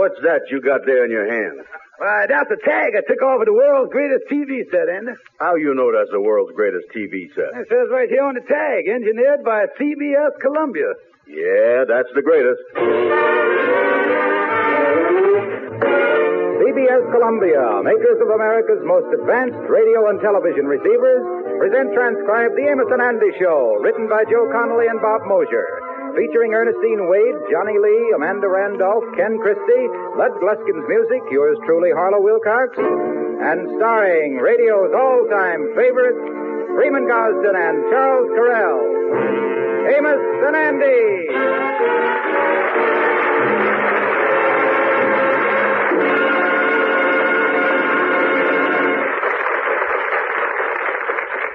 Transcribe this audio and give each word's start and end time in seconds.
what's 0.00 0.16
that 0.24 0.48
you 0.48 0.64
got 0.64 0.88
there 0.88 1.04
in 1.04 1.12
your 1.12 1.28
hand? 1.28 1.60
Why, 2.00 2.24
that's 2.24 2.48
a 2.48 2.56
tag 2.64 2.96
I 2.96 3.04
took 3.04 3.20
off 3.20 3.44
of 3.44 3.46
the 3.46 3.52
world's 3.52 3.92
greatest 3.92 4.24
TV 4.32 4.64
set, 4.72 4.88
Andy. 4.88 5.12
How 5.36 5.60
you 5.60 5.76
know 5.76 5.92
that's 5.92 6.08
the 6.08 6.24
world's 6.24 6.56
greatest 6.56 6.88
TV 6.96 7.28
set? 7.36 7.52
It 7.52 7.68
says 7.68 7.92
right 7.92 8.08
here 8.08 8.24
on 8.24 8.32
the 8.32 8.40
tag, 8.40 8.88
engineered 8.88 9.44
by 9.44 9.68
CBS 9.76 10.32
Columbia. 10.40 10.96
Yeah, 11.28 11.84
that's 11.84 12.08
the 12.16 12.24
greatest. 12.24 12.64
CBS 16.64 17.04
Columbia, 17.12 17.84
makers 17.84 18.18
of 18.24 18.32
America's 18.32 18.80
most 18.88 19.12
advanced 19.12 19.60
radio 19.68 20.08
and 20.08 20.16
television 20.24 20.64
receivers, 20.64 21.22
present 21.60 21.92
transcribed 21.92 22.56
The 22.56 22.72
and 22.72 23.04
Andy 23.04 23.36
Show, 23.36 23.76
written 23.84 24.08
by 24.08 24.24
Joe 24.24 24.48
Connelly 24.48 24.88
and 24.88 24.96
Bob 25.04 25.28
Mosher. 25.28 25.89
Featuring 26.16 26.52
Ernestine 26.52 27.08
Wade, 27.08 27.38
Johnny 27.50 27.78
Lee, 27.78 28.12
Amanda 28.16 28.48
Randolph, 28.48 29.04
Ken 29.16 29.38
Christy, 29.38 29.82
Lud 30.18 30.32
Gluskin's 30.42 30.84
music, 30.88 31.22
yours 31.30 31.56
truly, 31.64 31.90
Harlow 31.94 32.20
Wilcox, 32.20 32.76
and 32.76 33.68
starring 33.78 34.36
radio's 34.36 34.92
all-time 34.92 35.72
favorites, 35.74 36.20
Freeman 36.74 37.06
Gosden 37.06 37.54
and 37.54 37.76
Charles 37.90 38.28
Correll. 38.34 38.80
Amos 39.96 40.22
and 40.46 40.56
Andy. 40.56 41.30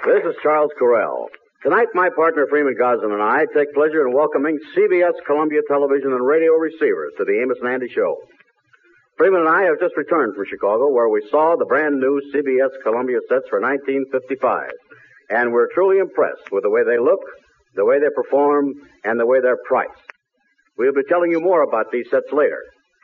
This 0.05 0.23
is 0.31 0.35
Charles 0.41 0.71
Correll. 0.79 1.27
Tonight, 1.65 1.89
my 1.97 2.13
partner 2.13 2.45
Freeman 2.45 2.77
Gosden 2.77 3.09
and 3.09 3.25
I 3.25 3.41
take 3.49 3.73
pleasure 3.73 4.05
in 4.05 4.13
welcoming 4.13 4.53
CBS 4.77 5.17
Columbia 5.25 5.65
Television 5.67 6.13
and 6.13 6.21
radio 6.21 6.53
receivers 6.61 7.17
to 7.17 7.25
the 7.25 7.41
Amos 7.41 7.57
and 7.59 7.73
Andy 7.73 7.89
Show. 7.89 8.21
Freeman 9.17 9.41
and 9.41 9.49
I 9.49 9.63
have 9.65 9.81
just 9.81 9.97
returned 9.97 10.35
from 10.35 10.45
Chicago 10.45 10.93
where 10.93 11.09
we 11.09 11.25
saw 11.31 11.57
the 11.57 11.65
brand 11.65 11.97
new 11.97 12.21
CBS 12.29 12.69
Columbia 12.85 13.17
sets 13.25 13.49
for 13.49 13.57
1955. 13.57 14.77
And 15.33 15.51
we're 15.57 15.73
truly 15.73 15.97
impressed 15.97 16.53
with 16.53 16.61
the 16.61 16.69
way 16.69 16.85
they 16.85 17.01
look, 17.01 17.25
the 17.73 17.83
way 17.83 17.97
they 17.97 18.13
perform, 18.13 18.69
and 19.03 19.19
the 19.19 19.25
way 19.25 19.41
they're 19.41 19.65
priced. 19.65 20.13
We'll 20.77 20.93
be 20.93 21.09
telling 21.09 21.31
you 21.31 21.41
more 21.41 21.63
about 21.65 21.89
these 21.91 22.05
sets 22.13 22.29
later. 22.29 22.61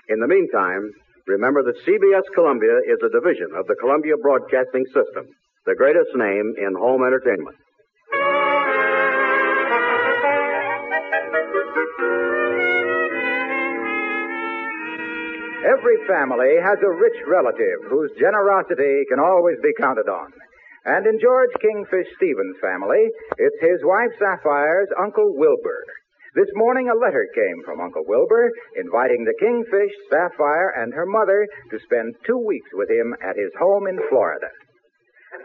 In 0.07 0.21
the 0.21 0.29
meantime, 0.29 0.85
remember 1.25 1.65
that 1.65 1.81
CBS 1.81 2.29
Columbia 2.37 2.77
is 2.85 3.01
a 3.01 3.09
division 3.09 3.57
of 3.57 3.65
the 3.65 3.81
Columbia 3.81 4.21
Broadcasting 4.21 4.85
System, 4.93 5.25
the 5.65 5.73
greatest 5.73 6.13
name 6.13 6.53
in 6.61 6.77
home 6.77 7.01
entertainment. 7.01 7.57
Every 15.81 16.05
family 16.05 16.61
has 16.61 16.77
a 16.85 16.93
rich 16.93 17.17
relative 17.25 17.89
whose 17.89 18.13
generosity 18.13 19.01
can 19.09 19.17
always 19.17 19.57
be 19.63 19.73
counted 19.81 20.05
on. 20.05 20.29
And 20.85 21.07
in 21.07 21.17
George 21.19 21.49
Kingfish 21.57 22.05
Stevens' 22.17 22.61
family, 22.61 23.09
it's 23.41 23.57
his 23.59 23.81
wife 23.81 24.13
Sapphire's 24.21 24.93
Uncle 25.01 25.33
Wilbur. 25.33 25.81
This 26.35 26.53
morning 26.53 26.93
a 26.93 26.93
letter 26.93 27.25
came 27.33 27.63
from 27.65 27.81
Uncle 27.81 28.03
Wilbur 28.05 28.51
inviting 28.77 29.25
the 29.25 29.33
Kingfish, 29.41 29.89
Sapphire, 30.11 30.69
and 30.77 30.93
her 30.93 31.07
mother 31.07 31.47
to 31.71 31.79
spend 31.81 32.13
two 32.27 32.37
weeks 32.37 32.69
with 32.73 32.91
him 32.91 33.15
at 33.17 33.35
his 33.35 33.49
home 33.57 33.87
in 33.87 33.97
Florida. 34.07 34.49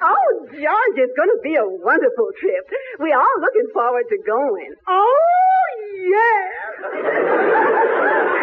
Oh, 0.02 0.46
George, 0.52 0.98
it's 1.00 1.16
going 1.16 1.32
to 1.32 1.40
be 1.42 1.56
a 1.56 1.64
wonderful 1.64 2.28
trip. 2.38 2.68
We're 3.00 3.16
all 3.16 3.40
looking 3.40 3.72
forward 3.72 4.04
to 4.10 4.18
going. 4.20 4.74
Oh, 4.86 5.16
yes. 6.12 6.52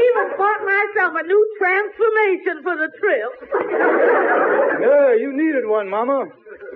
I 0.00 0.08
have 0.16 0.32
even 0.32 0.38
bought 0.40 0.62
myself 0.64 1.12
a 1.12 1.24
new 1.28 1.42
transformation 1.60 2.56
for 2.64 2.72
the 2.72 2.88
trip. 2.96 3.30
Yeah, 4.80 5.12
you 5.20 5.36
needed 5.36 5.68
one, 5.68 5.90
Mama. 5.92 6.24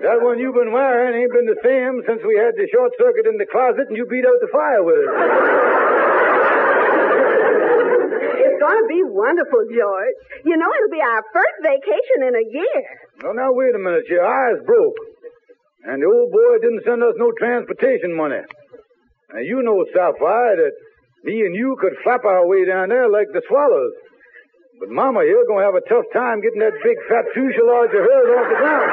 That 0.05 0.21
one 0.21 0.37
you've 0.37 0.53
been 0.53 0.69
wearing 0.71 1.17
ain't 1.17 1.33
been 1.33 1.49
the 1.49 1.57
same 1.65 2.05
since 2.05 2.21
we 2.21 2.37
had 2.37 2.53
the 2.53 2.69
short 2.69 2.93
circuit 3.01 3.25
in 3.25 3.37
the 3.41 3.49
closet 3.49 3.89
and 3.89 3.97
you 3.97 4.05
beat 4.05 4.25
out 4.29 4.37
the 4.41 4.51
fire 4.53 4.83
with 4.85 4.99
it. 5.01 5.09
It's 8.45 8.59
going 8.61 8.77
to 8.77 8.87
be 8.93 9.01
wonderful, 9.09 9.61
George. 9.73 10.17
You 10.45 10.55
know, 10.61 10.69
it'll 10.69 10.93
be 10.93 11.01
our 11.01 11.23
first 11.33 11.57
vacation 11.65 12.29
in 12.29 12.33
a 12.37 12.45
year. 12.45 12.81
Well, 13.25 13.33
now, 13.33 13.49
wait 13.57 13.73
a 13.73 13.81
minute. 13.81 14.05
Your 14.05 14.21
eye's 14.21 14.61
broke. 14.69 14.97
And 15.85 16.01
the 16.01 16.05
old 16.05 16.29
boy 16.29 16.61
didn't 16.61 16.85
send 16.85 17.01
us 17.01 17.17
no 17.17 17.33
transportation 17.41 18.13
money. 18.13 18.45
Now, 19.33 19.41
you 19.41 19.65
know, 19.65 19.81
Sapphire, 19.93 20.61
that 20.61 20.73
me 21.25 21.41
and 21.41 21.55
you 21.55 21.75
could 21.81 21.93
flap 22.03 22.23
our 22.25 22.45
way 22.47 22.65
down 22.65 22.89
there 22.89 23.09
like 23.09 23.27
the 23.33 23.41
swallows. 23.49 23.93
But 24.79 24.89
Mama 24.89 25.21
here 25.23 25.43
gonna 25.47 25.65
have 25.65 25.75
a 25.75 25.81
tough 25.89 26.05
time 26.13 26.41
getting 26.41 26.59
that 26.59 26.73
big 26.83 26.97
fat 27.09 27.25
fuselage 27.33 27.89
of 27.95 28.03
hers 28.05 28.29
off 28.37 28.47
the 28.49 28.57
ground. 28.59 28.91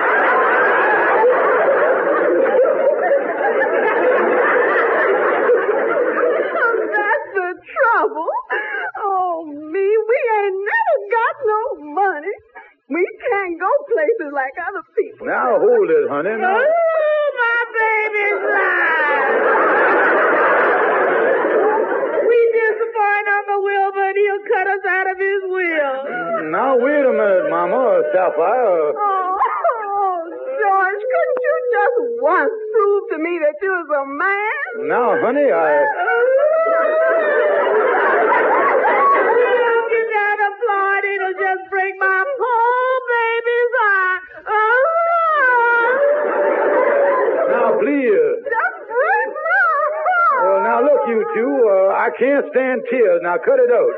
Oh, 5.53 6.76
that's 6.88 7.28
the 7.34 7.50
trouble. 7.60 8.31
Oh, 9.04 9.44
me, 9.47 9.87
we 10.09 10.19
ain't 10.41 10.59
never 10.62 10.97
got 11.12 11.34
no 11.44 11.62
money. 11.92 12.34
We 12.88 13.04
can't 13.31 13.59
go 13.60 13.71
places 13.88 14.32
like 14.32 14.54
other 14.69 14.84
people. 14.97 15.26
Now, 15.26 15.59
hold 15.59 15.88
it, 15.91 16.09
honey. 16.09 16.37
Now, 16.41 16.56
Oh, 16.56 17.26
my 17.42 17.60
baby's 17.76 18.42
life. 18.53 19.42
we 22.28 22.38
disappoint 22.53 23.26
Uncle 23.32 23.60
Wilbur 23.65 24.04
and 24.12 24.16
he'll 24.16 24.44
cut 24.53 24.66
us 24.69 24.84
out 24.88 25.06
of 25.10 25.16
his 25.19 25.42
will. 25.48 25.97
now 26.53 26.77
wait 26.77 27.04
a 27.04 27.12
minute, 27.12 27.48
Sapphire. 28.22 28.94
Oh, 28.94 29.34
oh, 29.34 30.22
George, 30.31 31.03
couldn't 31.10 31.43
you 31.43 31.56
just 31.75 32.22
once 32.22 32.55
prove 32.71 33.03
to 33.10 33.19
me 33.19 33.34
that 33.43 33.59
you 33.59 33.66
was 33.66 33.91
a 33.99 34.06
man? 34.15 34.87
Now, 34.87 35.19
honey, 35.19 35.50
I. 35.50 35.83
Don't 39.03 39.91
get 39.91 40.06
down 40.06 40.38
to 40.38 40.55
It'll 41.03 41.34
just 41.34 41.66
break 41.66 41.99
my 41.99 42.22
poor 42.38 42.87
baby's 43.10 43.75
heart. 43.83 44.22
Oh. 44.54 44.62
Now, 47.50 47.75
please. 47.83 48.39
Just 48.47 48.78
break 48.87 49.28
my 49.34 49.66
heart. 49.99 50.47
Well, 50.47 50.62
now 50.62 50.78
look, 50.78 51.10
you 51.10 51.27
two. 51.34 51.59
Uh, 51.59 51.91
I 51.91 52.15
can't 52.15 52.47
stand 52.54 52.87
tears. 52.87 53.19
Now 53.27 53.43
cut 53.43 53.59
it 53.59 53.75
out. 53.75 53.91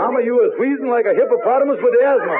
Mama, 0.00 0.22
you 0.22 0.38
was 0.38 0.54
wheezing 0.62 0.86
like 0.88 1.10
a 1.10 1.12
hippopotamus 1.12 1.76
with 1.82 1.90
asthma. 1.98 2.36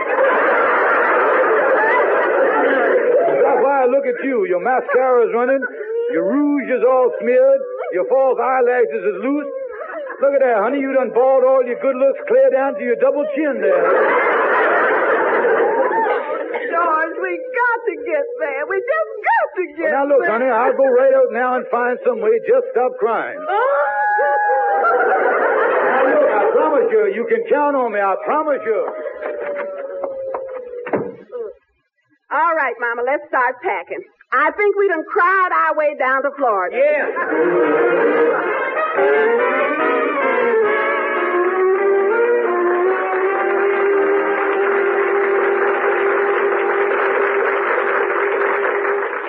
Sapphire, 3.42 3.88
look 3.90 4.06
at 4.18 4.24
you. 4.26 4.46
Your 4.46 4.60
mascara's 4.60 5.30
running. 5.34 5.60
Your 6.12 6.24
rouge 6.32 6.70
is 6.70 6.82
all 6.86 7.10
smeared. 7.20 7.60
Your 7.92 8.06
false 8.08 8.38
eyelashes 8.40 9.02
is 9.14 9.16
loose. 9.22 9.48
Look 10.20 10.34
at 10.34 10.42
that, 10.42 10.58
honey. 10.66 10.80
You 10.80 10.92
done 10.92 11.10
balled 11.14 11.44
all 11.46 11.62
your 11.64 11.78
good 11.78 11.94
looks 11.94 12.18
clear 12.26 12.50
down 12.50 12.74
to 12.74 12.82
your 12.82 12.96
double 12.98 13.22
chin 13.38 13.60
there. 13.62 13.86
George, 16.68 17.14
we 17.22 17.32
got 17.38 17.78
to 17.86 17.94
get 18.02 18.26
there. 18.42 18.62
We 18.68 18.76
just 18.82 19.12
got 19.22 19.46
to 19.56 19.62
get 19.78 19.90
Now 19.94 20.04
look, 20.10 20.22
there. 20.26 20.32
honey, 20.32 20.50
I'll 20.50 20.74
go 20.76 20.86
right 20.90 21.14
out 21.14 21.30
now 21.32 21.56
and 21.56 21.64
find 21.70 21.98
some 22.04 22.20
way. 22.20 22.34
Just 22.46 22.66
stop 22.74 22.92
crying. 22.98 23.38
Oh. 23.38 23.54
Now 25.86 26.02
look, 26.08 26.28
I 26.28 26.42
promise 26.52 26.86
you, 26.90 27.02
you 27.14 27.24
can 27.30 27.42
count 27.48 27.76
on 27.76 27.92
me. 27.92 28.00
I 28.00 28.14
promise 28.24 28.60
you. 28.66 28.80
All 32.38 32.54
right, 32.54 32.74
Mama, 32.78 33.02
let's 33.04 33.26
start 33.26 33.56
packing. 33.66 33.98
I 34.30 34.52
think 34.52 34.76
we 34.76 34.86
done 34.86 35.02
cried 35.10 35.50
our 35.50 35.74
way 35.76 35.96
down 35.98 36.22
to 36.22 36.30
Florida. 36.38 36.76
Yeah. 36.78 37.06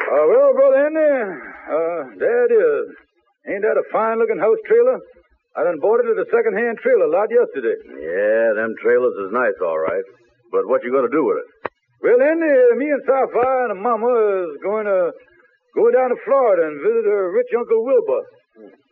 Uh, 0.06 0.26
well, 0.30 0.54
brother 0.54 0.86
Andy, 0.86 1.10
uh, 1.66 2.02
there 2.20 2.46
it 2.46 2.54
is. 2.54 2.96
Ain't 3.50 3.64
that 3.64 3.74
a 3.74 3.86
fine-looking 3.92 4.38
house 4.38 4.62
trailer? 4.68 5.00
I 5.58 5.64
done 5.64 5.80
bought 5.82 6.06
it 6.06 6.14
at 6.14 6.22
a 6.22 6.30
second-hand 6.30 6.78
trailer 6.78 7.10
lot 7.10 7.34
yesterday. 7.34 7.74
Yeah, 8.06 8.54
them 8.54 8.76
trailers 8.84 9.18
is 9.26 9.34
nice, 9.34 9.58
all 9.66 9.80
right. 9.80 10.06
But 10.52 10.68
what 10.68 10.84
you 10.84 10.92
gonna 10.92 11.10
do 11.10 11.26
with 11.26 11.38
it? 11.38 11.59
Well, 12.02 12.22
Andy, 12.22 12.80
me 12.80 12.88
and 12.96 13.04
Sapphire 13.04 13.72
and 13.72 13.82
Mama 13.84 14.08
is 14.08 14.56
going 14.64 14.86
to 14.88 15.12
go 15.76 15.92
down 15.92 16.10
to 16.10 16.18
Florida 16.24 16.68
and 16.68 16.80
visit 16.80 17.04
her 17.06 17.32
rich 17.36 17.52
Uncle 17.58 17.84
Wilbur. 17.84 18.24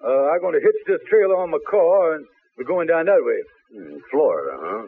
Uh, 0.03 0.23
I'm 0.35 0.41
going 0.41 0.59
to 0.59 0.63
hitch 0.63 0.81
this 0.87 0.99
trailer 1.09 1.37
on 1.39 1.51
my 1.51 1.59
car, 1.71 2.15
and 2.15 2.25
we're 2.57 2.67
going 2.67 2.87
down 2.87 3.05
that 3.05 3.23
way. 3.23 3.39
Hmm, 3.71 3.95
Florida, 4.11 4.57
huh? 4.59 4.83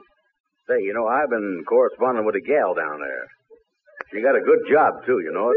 Say, 0.68 0.84
you 0.84 0.94
know, 0.94 1.08
I've 1.08 1.30
been 1.30 1.64
corresponding 1.68 2.26
with 2.26 2.36
a 2.36 2.42
gal 2.44 2.76
down 2.76 3.00
there. 3.00 3.26
She 4.12 4.22
got 4.22 4.36
a 4.36 4.44
good 4.44 4.68
job, 4.72 5.00
too, 5.06 5.20
you 5.24 5.32
know? 5.32 5.52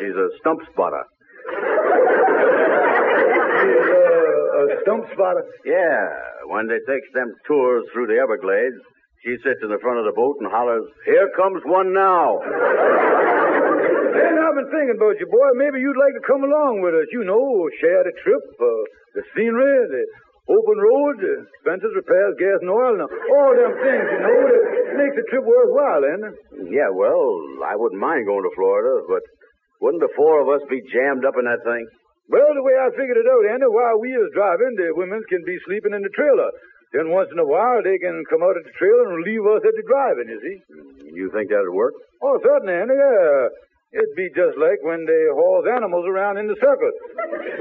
She's 0.00 0.16
a 0.16 0.28
stump 0.40 0.60
spotter. 0.72 1.04
She's 3.60 3.88
a, 3.92 4.04
a 4.56 4.60
a 4.60 4.76
stump 4.82 5.04
spotter. 5.12 5.44
Yeah, 5.64 6.08
when 6.46 6.66
they 6.68 6.80
takes 6.86 7.08
them 7.14 7.32
tours 7.46 7.84
through 7.92 8.06
the 8.08 8.18
Everglades, 8.20 8.80
she 9.24 9.36
sits 9.44 9.60
in 9.60 9.68
the 9.68 9.80
front 9.84 10.00
of 10.00 10.08
the 10.08 10.16
boat 10.16 10.40
and 10.40 10.48
hollers, 10.48 10.88
Here 11.04 11.28
comes 11.36 11.60
one 11.68 11.92
now. 11.92 12.40
And 12.40 14.34
I've 14.40 14.56
been 14.56 14.70
thinking 14.72 14.96
about 14.96 15.20
you, 15.20 15.28
boy. 15.28 15.50
Maybe 15.60 15.80
you'd 15.80 16.00
like 16.00 16.16
to 16.16 16.24
come 16.26 16.42
along 16.42 16.80
with 16.80 16.96
us. 16.96 17.06
You 17.12 17.24
know, 17.28 17.68
share 17.78 18.02
the 18.02 18.14
trip, 18.24 18.42
uh, 18.58 18.82
the 19.14 19.22
scenery, 19.36 19.76
the 19.92 20.02
open 20.50 20.76
road, 20.82 21.14
the 21.22 21.34
expenses, 21.46 21.94
repairs, 21.94 22.34
gas 22.40 22.58
and 22.64 22.72
oil, 22.72 22.96
and 22.98 23.06
all 23.06 23.52
them 23.54 23.74
things, 23.78 24.06
you 24.10 24.20
know, 24.24 24.38
that 24.50 24.62
makes 24.98 25.14
the 25.14 25.26
trip 25.30 25.44
worthwhile, 25.46 26.02
ain't 26.02 26.26
it? 26.26 26.34
Yeah, 26.74 26.90
well, 26.90 27.22
I 27.62 27.78
wouldn't 27.78 28.02
mind 28.02 28.26
going 28.26 28.42
to 28.42 28.54
Florida, 28.58 29.06
but 29.06 29.22
wouldn't 29.78 30.02
the 30.02 30.10
four 30.18 30.42
of 30.42 30.48
us 30.50 30.64
be 30.66 30.82
jammed 30.90 31.22
up 31.22 31.38
in 31.38 31.46
that 31.46 31.62
thing? 31.62 31.86
Well, 32.30 32.50
the 32.54 32.62
way 32.66 32.74
I 32.78 32.90
figured 32.94 33.18
it 33.18 33.26
out, 33.30 33.46
Andy, 33.46 33.66
while 33.70 33.98
we 33.98 34.10
is 34.14 34.30
driving, 34.34 34.74
the 34.78 34.94
women 34.94 35.22
can 35.30 35.42
be 35.46 35.58
sleeping 35.66 35.94
in 35.94 36.02
the 36.02 36.14
trailer. 36.14 36.50
Then 36.92 37.14
once 37.14 37.30
in 37.30 37.38
a 37.38 37.46
while, 37.46 37.78
they 37.86 37.98
can 38.02 38.24
come 38.26 38.42
out 38.42 38.58
of 38.58 38.66
the 38.66 38.74
trailer 38.74 39.14
and 39.14 39.22
leave 39.22 39.46
us 39.46 39.62
at 39.62 39.74
the 39.78 39.86
driving, 39.86 40.26
you 40.26 40.38
see. 40.42 40.56
You 41.14 41.30
think 41.30 41.50
that'd 41.50 41.70
work? 41.70 41.94
Oh, 42.18 42.34
certainly, 42.42 42.74
Andy, 42.74 42.98
yeah. 42.98 43.46
It'd 43.94 44.14
be 44.18 44.30
just 44.34 44.58
like 44.58 44.82
when 44.82 45.06
they 45.06 45.22
haul 45.34 45.62
animals 45.66 46.06
around 46.06 46.38
in 46.38 46.46
the 46.46 46.58
circus. 46.58 46.94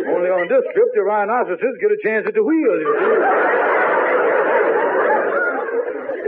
Only 0.10 0.30
on 0.30 0.46
this 0.50 0.66
trip, 0.74 0.90
the 0.94 1.02
rhinoceroses 1.06 1.78
get 1.81 1.90
a 1.94 2.02
chance 2.06 2.26
at 2.26 2.34
the 2.34 2.46
wheel, 2.46 2.76
you 2.81 2.90
see. 2.90 3.18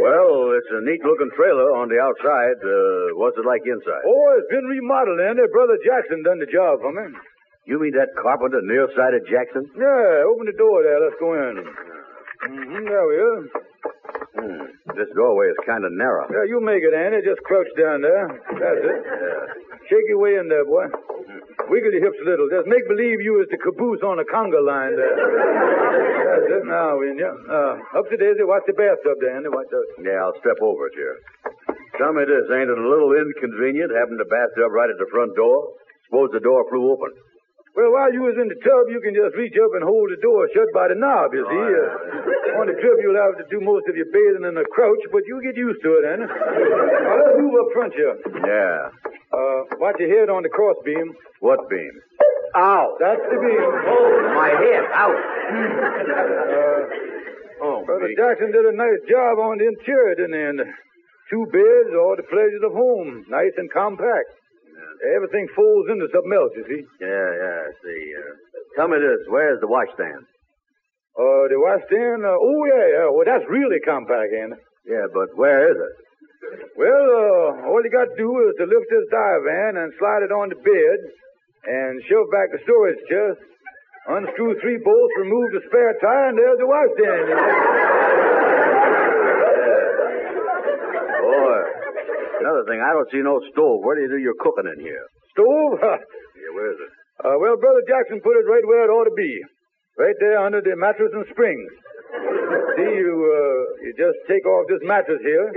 Well, 0.02 0.58
it's 0.58 0.72
a 0.74 0.82
neat 0.82 1.02
looking 1.06 1.30
trailer 1.38 1.78
on 1.78 1.86
the 1.90 2.02
outside. 2.02 2.58
Uh, 2.58 3.14
what's 3.22 3.38
it 3.38 3.46
like 3.46 3.62
inside? 3.66 4.02
Oh, 4.06 4.28
it's 4.42 4.50
been 4.50 4.66
remodeled, 4.66 5.22
Andy. 5.22 5.46
Brother 5.54 5.78
Jackson 5.86 6.26
done 6.26 6.42
the 6.42 6.50
job 6.50 6.82
for 6.82 6.90
me. 6.90 7.14
You 7.70 7.78
mean 7.78 7.94
that 7.94 8.10
carpenter 8.18 8.62
nearsighted 8.66 9.30
Jackson? 9.30 9.70
Yeah, 9.78 10.26
open 10.26 10.50
the 10.50 10.58
door 10.58 10.82
there. 10.82 10.98
Let's 10.98 11.22
go 11.22 11.30
in. 11.38 11.62
Mm-hmm, 12.42 12.84
there 12.90 13.06
we 13.06 13.18
are. 13.22 13.42
Hmm. 14.32 14.66
This 14.98 15.10
doorway 15.14 15.54
is 15.54 15.60
kind 15.68 15.86
of 15.86 15.92
narrow. 15.94 16.26
Yeah, 16.32 16.50
you 16.50 16.58
make 16.58 16.82
it, 16.82 16.94
Andy. 16.96 17.22
Just 17.22 17.42
crouch 17.46 17.70
down 17.78 18.02
there. 18.02 18.26
That's 18.58 18.82
it. 18.82 19.02
Shake 19.90 20.08
your 20.10 20.18
way 20.24 20.40
in 20.40 20.48
there, 20.50 20.66
boy. 20.66 20.88
Wiggle 21.70 21.94
your 21.94 22.04
hips 22.10 22.20
a 22.20 22.26
little. 22.26 22.50
Just 22.50 22.66
make 22.66 22.84
believe 22.90 23.22
you 23.22 23.40
is 23.44 23.48
the 23.54 23.60
caboose 23.62 24.02
on 24.02 24.18
a 24.18 24.26
conga 24.26 24.60
line 24.60 24.98
there. 24.98 25.16
That's 25.16 26.48
it. 26.50 26.64
Now, 26.66 26.98
in 27.06 27.20
ya. 27.20 27.30
Uh, 27.30 28.00
up 28.00 28.10
to 28.10 28.18
Daisy. 28.18 28.42
Watch 28.48 28.66
the 28.66 28.74
bathtub 28.74 29.22
there, 29.22 29.38
Andy. 29.38 29.52
Watch 29.52 29.70
out. 29.70 29.88
Yeah, 30.02 30.26
I'll 30.26 30.38
step 30.42 30.58
over 30.64 30.88
it 30.90 30.96
here. 30.98 31.18
Tell 32.00 32.16
me 32.16 32.26
this, 32.26 32.50
ain't 32.50 32.72
it 32.72 32.80
a 32.80 32.88
little 32.88 33.14
inconvenient 33.14 33.92
having 33.94 34.18
the 34.18 34.26
bathtub 34.26 34.72
right 34.74 34.90
at 34.90 34.98
the 34.98 35.12
front 35.12 35.36
door? 35.36 35.76
Suppose 36.10 36.34
the 36.34 36.42
door 36.42 36.66
flew 36.72 36.90
open. 36.90 37.12
Well, 37.72 37.88
while 37.96 38.12
you 38.12 38.28
was 38.28 38.36
in 38.36 38.52
the 38.52 38.60
tub, 38.60 38.92
you 38.92 39.00
can 39.00 39.16
just 39.16 39.32
reach 39.40 39.56
up 39.56 39.72
and 39.80 39.84
hold 39.84 40.12
the 40.12 40.20
door 40.20 40.44
shut 40.52 40.68
by 40.76 40.92
the 40.92 40.98
knob, 41.00 41.32
you 41.32 41.40
see. 41.48 41.64
Uh, 41.72 42.60
on 42.60 42.68
the 42.68 42.76
trip, 42.76 43.00
you'll 43.00 43.16
have 43.16 43.40
to 43.40 43.48
do 43.48 43.64
most 43.64 43.88
of 43.88 43.96
your 43.96 44.12
bathing 44.12 44.44
in 44.44 44.60
a 44.60 44.68
crouch, 44.76 45.00
but 45.08 45.24
you'll 45.24 45.40
get 45.40 45.56
used 45.56 45.80
to 45.80 45.90
it, 46.00 46.04
Andy. 46.04 46.28
Now, 46.28 47.16
let's 47.16 47.40
move 47.40 47.56
up 47.56 47.70
front 47.72 47.94
here. 47.96 48.16
Yeah. 48.44 48.92
Uh, 49.32 49.60
watch 49.80 49.96
your 50.04 50.12
head 50.12 50.28
on 50.28 50.44
the 50.44 50.52
cross 50.52 50.76
beam. 50.84 51.16
What 51.40 51.64
beam? 51.72 51.96
Ow! 52.60 53.00
That's 53.00 53.24
the 53.32 53.40
beam. 53.40 53.64
Oh, 53.64 54.12
my 54.36 54.52
head. 54.52 54.84
Out. 54.92 55.16
oh, 57.64 57.88
Brother 57.88 58.12
me. 58.12 58.16
Jackson 58.20 58.52
did 58.52 58.68
a 58.68 58.76
nice 58.76 59.00
job 59.08 59.40
on 59.40 59.64
the 59.64 59.72
interior, 59.72 60.16
didn't 60.20 60.36
he? 60.36 60.44
And 60.44 60.60
two 61.32 61.48
beds, 61.56 61.96
all 61.96 62.20
the 62.20 62.28
pleasures 62.28 62.68
of 62.68 62.76
home. 62.76 63.24
Nice 63.32 63.56
and 63.56 63.72
compact. 63.72 64.28
Everything 65.16 65.48
folds 65.56 65.90
into 65.90 66.08
something 66.14 66.34
else, 66.34 66.54
you 66.56 66.66
see. 66.68 66.82
Yeah, 67.02 67.30
yeah, 67.42 67.58
I 67.68 67.72
see. 67.82 68.02
Uh, 68.14 68.34
tell 68.78 68.88
me 68.88 68.98
this, 69.00 69.26
where's 69.28 69.60
the 69.60 69.68
washstand? 69.68 70.26
Uh, 71.18 71.44
the 71.52 71.60
washstand, 71.60 72.24
uh, 72.24 72.38
oh, 72.38 72.62
yeah, 72.70 72.88
yeah. 73.02 73.08
Well, 73.12 73.26
that's 73.26 73.46
really 73.50 73.80
compact, 73.84 74.32
Andy. 74.32 74.56
Yeah, 74.86 75.08
but 75.14 75.36
where 75.36 75.70
is 75.72 75.78
it? 75.78 75.96
Well, 76.76 77.06
uh, 77.64 77.70
all 77.70 77.82
you 77.84 77.92
got 77.92 78.10
to 78.10 78.18
do 78.18 78.32
is 78.50 78.56
to 78.58 78.66
lift 78.66 78.88
this 78.90 79.08
divan 79.12 79.78
and 79.78 79.94
slide 80.00 80.24
it 80.26 80.32
on 80.34 80.50
the 80.50 80.58
bed 80.58 81.00
and 81.66 82.02
shove 82.10 82.28
back 82.34 82.50
the 82.50 82.60
storage 82.66 82.98
chest, 83.06 83.40
unscrew 84.10 84.58
three 84.60 84.80
bolts, 84.82 85.14
remove 85.22 85.54
the 85.54 85.62
spare 85.70 85.94
tire, 86.02 86.30
and 86.34 86.38
there's 86.38 86.58
the 86.58 86.66
washstand. 86.66 87.24
you 87.30 87.38
see. 87.38 87.56
Boy. 91.22 91.62
Another 92.42 92.66
thing, 92.66 92.82
I 92.82 92.90
don't 92.98 93.06
see 93.14 93.22
no 93.22 93.38
stove. 93.54 93.86
Where 93.86 93.94
do 93.96 94.02
you 94.02 94.10
do 94.10 94.18
your 94.18 94.38
cooking 94.42 94.66
in 94.66 94.82
here? 94.82 95.06
Stove? 95.38 95.78
Yeah, 96.42 96.58
where 96.58 96.74
is 96.74 96.80
it? 96.82 96.92
Uh, 97.22 97.38
well, 97.38 97.54
Brother 97.54 97.86
Jackson 97.86 98.18
put 98.26 98.34
it 98.34 98.50
right 98.50 98.66
where 98.66 98.82
it 98.82 98.90
ought 98.90 99.06
to 99.06 99.14
be. 99.14 99.30
Right 99.94 100.18
there 100.18 100.42
under 100.42 100.58
the 100.58 100.74
mattress 100.74 101.14
and 101.14 101.22
springs. 101.30 101.70
See, 102.82 102.98
you, 102.98 103.14
uh, 103.14 103.62
you 103.86 103.94
just 103.94 104.18
take 104.26 104.42
off 104.50 104.66
this 104.66 104.82
mattress 104.82 105.22
here, 105.22 105.54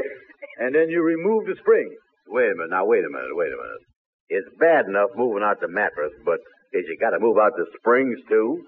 and 0.61 0.77
then 0.77 0.93
you 0.93 1.01
remove 1.01 1.49
the 1.49 1.57
spring. 1.65 1.89
Wait 2.29 2.53
a 2.53 2.57
minute. 2.61 2.69
Now, 2.69 2.85
wait 2.85 3.01
a 3.01 3.09
minute. 3.09 3.33
Wait 3.33 3.49
a 3.49 3.57
minute. 3.57 3.85
It's 4.29 4.51
bad 4.61 4.85
enough 4.93 5.09
moving 5.17 5.41
out 5.41 5.65
the 5.65 5.73
mattress, 5.73 6.13
but 6.21 6.45
is 6.77 6.85
you 6.85 7.01
got 7.01 7.17
to 7.17 7.21
move 7.25 7.41
out 7.41 7.57
the 7.57 7.65
springs, 7.81 8.21
too? 8.29 8.61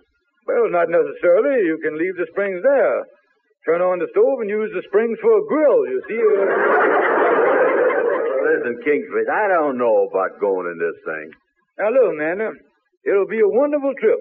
Well, 0.48 0.72
not 0.72 0.88
necessarily. 0.88 1.68
You 1.68 1.76
can 1.84 2.00
leave 2.00 2.16
the 2.16 2.32
springs 2.32 2.64
there. 2.64 3.04
Turn 3.68 3.84
on 3.84 4.00
the 4.00 4.08
stove 4.08 4.40
and 4.40 4.48
use 4.48 4.72
the 4.72 4.88
springs 4.88 5.18
for 5.20 5.36
a 5.36 5.44
grill, 5.44 5.84
you 5.84 6.00
see. 6.08 6.16
Listen, 8.56 8.80
Kingfish, 8.80 9.28
I 9.28 9.48
don't 9.52 9.76
know 9.76 10.08
about 10.08 10.40
going 10.40 10.72
in 10.72 10.78
this 10.80 10.96
thing. 11.04 11.28
now, 11.78 11.92
look, 11.92 12.16
Nana, 12.16 12.56
it'll 13.04 13.28
be 13.28 13.40
a 13.40 13.48
wonderful 13.48 13.92
trip. 14.00 14.20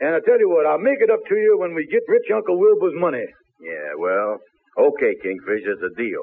And 0.00 0.14
I 0.14 0.20
tell 0.22 0.38
you 0.38 0.48
what, 0.48 0.62
I'll 0.66 0.78
make 0.78 1.02
it 1.02 1.10
up 1.10 1.18
to 1.28 1.34
you 1.34 1.58
when 1.58 1.74
we 1.74 1.86
get 1.90 2.06
rich 2.06 2.30
Uncle 2.30 2.54
Wilbur's 2.58 2.94
money. 2.94 3.26
Yeah, 3.58 3.98
well, 3.98 4.38
okay, 4.78 5.18
Kingfish, 5.18 5.66
it's 5.66 5.82
a 5.82 5.90
deal. 5.98 6.22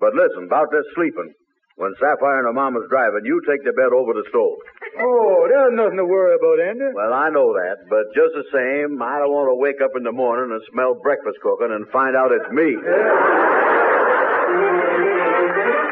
But 0.00 0.14
listen, 0.14 0.50
about 0.50 0.70
this 0.72 0.82
sleeping. 0.94 1.30
When 1.78 1.94
Sapphire 2.02 2.42
and 2.42 2.50
her 2.50 2.52
mama's 2.52 2.90
driving, 2.90 3.22
you 3.22 3.40
take 3.46 3.62
the 3.62 3.70
bed 3.70 3.94
over 3.94 4.10
the 4.10 4.26
stove. 4.34 4.58
Oh, 4.98 5.46
there's 5.46 5.78
nothing 5.78 6.02
to 6.02 6.04
worry 6.10 6.34
about, 6.34 6.58
Andy. 6.58 6.90
Well, 6.90 7.14
I 7.14 7.30
know 7.30 7.54
that, 7.54 7.86
but 7.86 8.10
just 8.18 8.34
the 8.34 8.42
same, 8.50 8.98
I 8.98 9.22
don't 9.22 9.30
want 9.30 9.46
to 9.46 9.54
wake 9.54 9.78
up 9.78 9.94
in 9.94 10.02
the 10.02 10.10
morning 10.10 10.50
and 10.50 10.58
smell 10.74 10.98
breakfast 10.98 11.38
cooking 11.38 11.70
and 11.70 11.86
find 11.94 12.18
out 12.18 12.34
it's 12.34 12.50
me. 12.50 12.74
Well, 12.82 13.14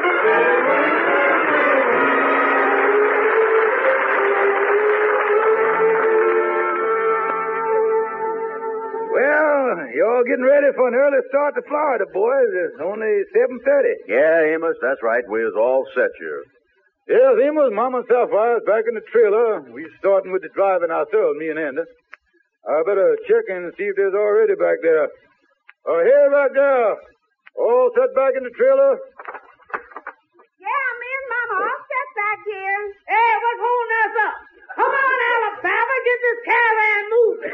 you're 9.97 10.25
getting 10.29 10.45
ready 10.45 10.73
for 10.77 10.89
an 10.89 10.97
early 10.97 11.21
start 11.29 11.57
to 11.57 11.63
Florida, 11.69 12.05
boys. 12.09 12.49
It's 12.53 12.81
only 12.81 13.25
7.30. 13.37 14.09
Yeah, 14.09 14.57
Amos, 14.57 14.77
that's 14.81 15.01
right. 15.05 15.25
We 15.29 15.45
was 15.45 15.57
all 15.57 15.85
set 15.93 16.13
here. 16.21 16.45
Yes, 17.09 17.37
Amos, 17.37 17.73
Mama 17.73 18.01
and 18.01 18.09
Sapphire's 18.09 18.65
back 18.65 18.85
in 18.89 18.97
the 18.97 19.05
trailer. 19.13 19.61
We're 19.69 19.93
starting 20.01 20.33
with 20.33 20.41
the 20.41 20.53
driving 20.57 20.89
ourselves, 20.89 21.37
me 21.37 21.53
and 21.53 21.61
Andy. 21.61 21.85
I 22.65 22.83
better 22.83 23.17
check 23.29 23.45
and 23.49 23.73
see 23.79 23.87
if 23.87 23.97
there's 23.97 24.17
already 24.17 24.57
back 24.57 24.81
there. 24.83 25.09
Oh, 25.87 26.01
here 26.03 26.29
back 26.33 26.51
there. 26.57 26.97
All 27.61 27.93
set 27.95 28.11
back 28.17 28.35
in 28.35 28.43
the 28.43 28.55
trailer. 28.57 28.97
Yeah, 30.59 30.87
me 30.99 31.11
and 31.13 31.29
Mama 31.31 31.57
all 31.61 31.81
set 31.87 32.09
back 32.17 32.39
here. 32.43 32.85
Hey, 33.17 33.33
what's 33.41 33.63
holding 33.65 33.97
us 34.05 34.15
up? 34.29 34.37
Come 34.77 34.93
on, 34.93 35.19
Alabama, 35.33 35.95
get 36.05 36.19
this 36.21 36.39
caravan 36.45 37.03
moving. 37.17 37.53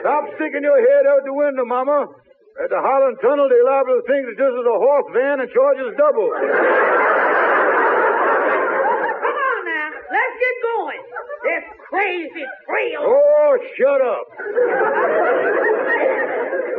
Stop 0.00 0.24
sticking 0.36 0.64
your 0.64 0.80
head 0.80 1.04
out 1.12 1.20
the 1.28 1.34
window, 1.34 1.64
Mama. 1.66 2.08
At 2.56 2.70
the 2.72 2.80
Holland 2.80 3.20
Tunnel, 3.20 3.52
they 3.52 3.60
liable 3.60 4.00
to 4.00 4.04
think 4.08 4.32
that 4.32 4.38
this 4.40 4.48
is 4.48 4.64
a 4.64 4.78
horse 4.80 5.04
van 5.12 5.44
and 5.44 5.50
charge 5.52 5.76
us 5.76 5.92
double. 6.00 6.24
Come 6.32 6.48
on 9.36 9.58
now, 9.68 9.88
let's 10.08 10.36
get 10.40 10.56
going. 10.64 11.02
This 11.44 11.64
crazy 11.92 12.44
trail. 12.64 13.04
Oh, 13.04 13.60
shut 13.76 14.00
up. 14.00 14.24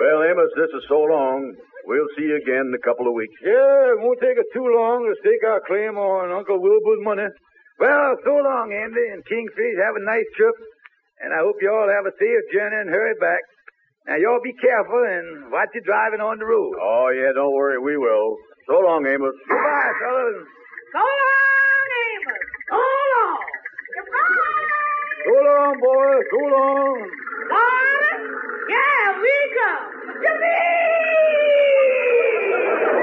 Well, 0.01 0.19
Amos, 0.25 0.49
this 0.57 0.73
is 0.73 0.81
so 0.89 0.97
long. 1.05 1.53
We'll 1.87 2.11
see 2.19 2.27
you 2.27 2.35
again 2.35 2.67
in 2.67 2.75
a 2.75 2.83
couple 2.83 3.07
of 3.07 3.15
weeks. 3.15 3.31
Yeah, 3.39 3.95
it 3.95 3.99
won't 4.03 4.19
take 4.19 4.35
us 4.35 4.43
too 4.51 4.67
long 4.67 5.07
to 5.07 5.15
stake 5.23 5.39
our 5.47 5.63
claim 5.63 5.95
on 5.95 6.35
Uncle 6.35 6.59
Wilbur's 6.59 6.99
money. 7.07 7.31
Well, 7.79 8.11
so 8.27 8.33
long, 8.43 8.75
Andy 8.75 9.07
and 9.15 9.23
Kingfish. 9.23 9.79
Have 9.79 9.95
a 9.95 10.03
nice 10.03 10.27
trip. 10.35 10.51
And 11.23 11.31
I 11.31 11.39
hope 11.39 11.55
you 11.63 11.71
all 11.71 11.87
have 11.87 12.03
a 12.05 12.11
safe 12.19 12.43
journey 12.51 12.75
and 12.83 12.89
hurry 12.91 13.15
back. 13.23 13.39
Now, 14.05 14.19
y'all 14.19 14.43
be 14.43 14.51
careful 14.59 14.99
and 14.99 15.47
watch 15.51 15.71
your 15.73 15.83
driving 15.87 16.19
on 16.19 16.39
the 16.39 16.45
road. 16.45 16.75
Oh, 16.75 17.07
yeah, 17.15 17.31
don't 17.33 17.55
worry. 17.55 17.79
We 17.79 17.95
will. 17.95 18.35
So 18.67 18.83
long, 18.83 19.07
Amos. 19.07 19.35
Goodbye, 19.47 19.93
fellas. 20.03 20.43
So 20.91 20.99
long, 20.99 21.87
Amos. 22.03 22.43
So 22.67 22.83
long. 22.83 23.39
Goodbye. 23.95 24.67
So 25.23 25.33
long, 25.39 25.73
boys. 25.79 26.25
So 26.35 26.39
long. 26.51 26.99
Florida? 27.47 28.11
Yeah, 28.75 29.23
we 29.23 29.35
come. 29.55 29.87
Yippee! 30.19 31.47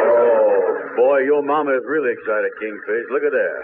Oh, 0.04 0.74
boy, 0.96 1.02
Boy, 1.02 1.18
your 1.24 1.42
mama 1.42 1.72
is 1.76 1.84
really 1.86 2.12
excited, 2.12 2.50
Kingfish. 2.60 3.06
Look 3.10 3.22
at 3.22 3.32
that. 3.32 3.56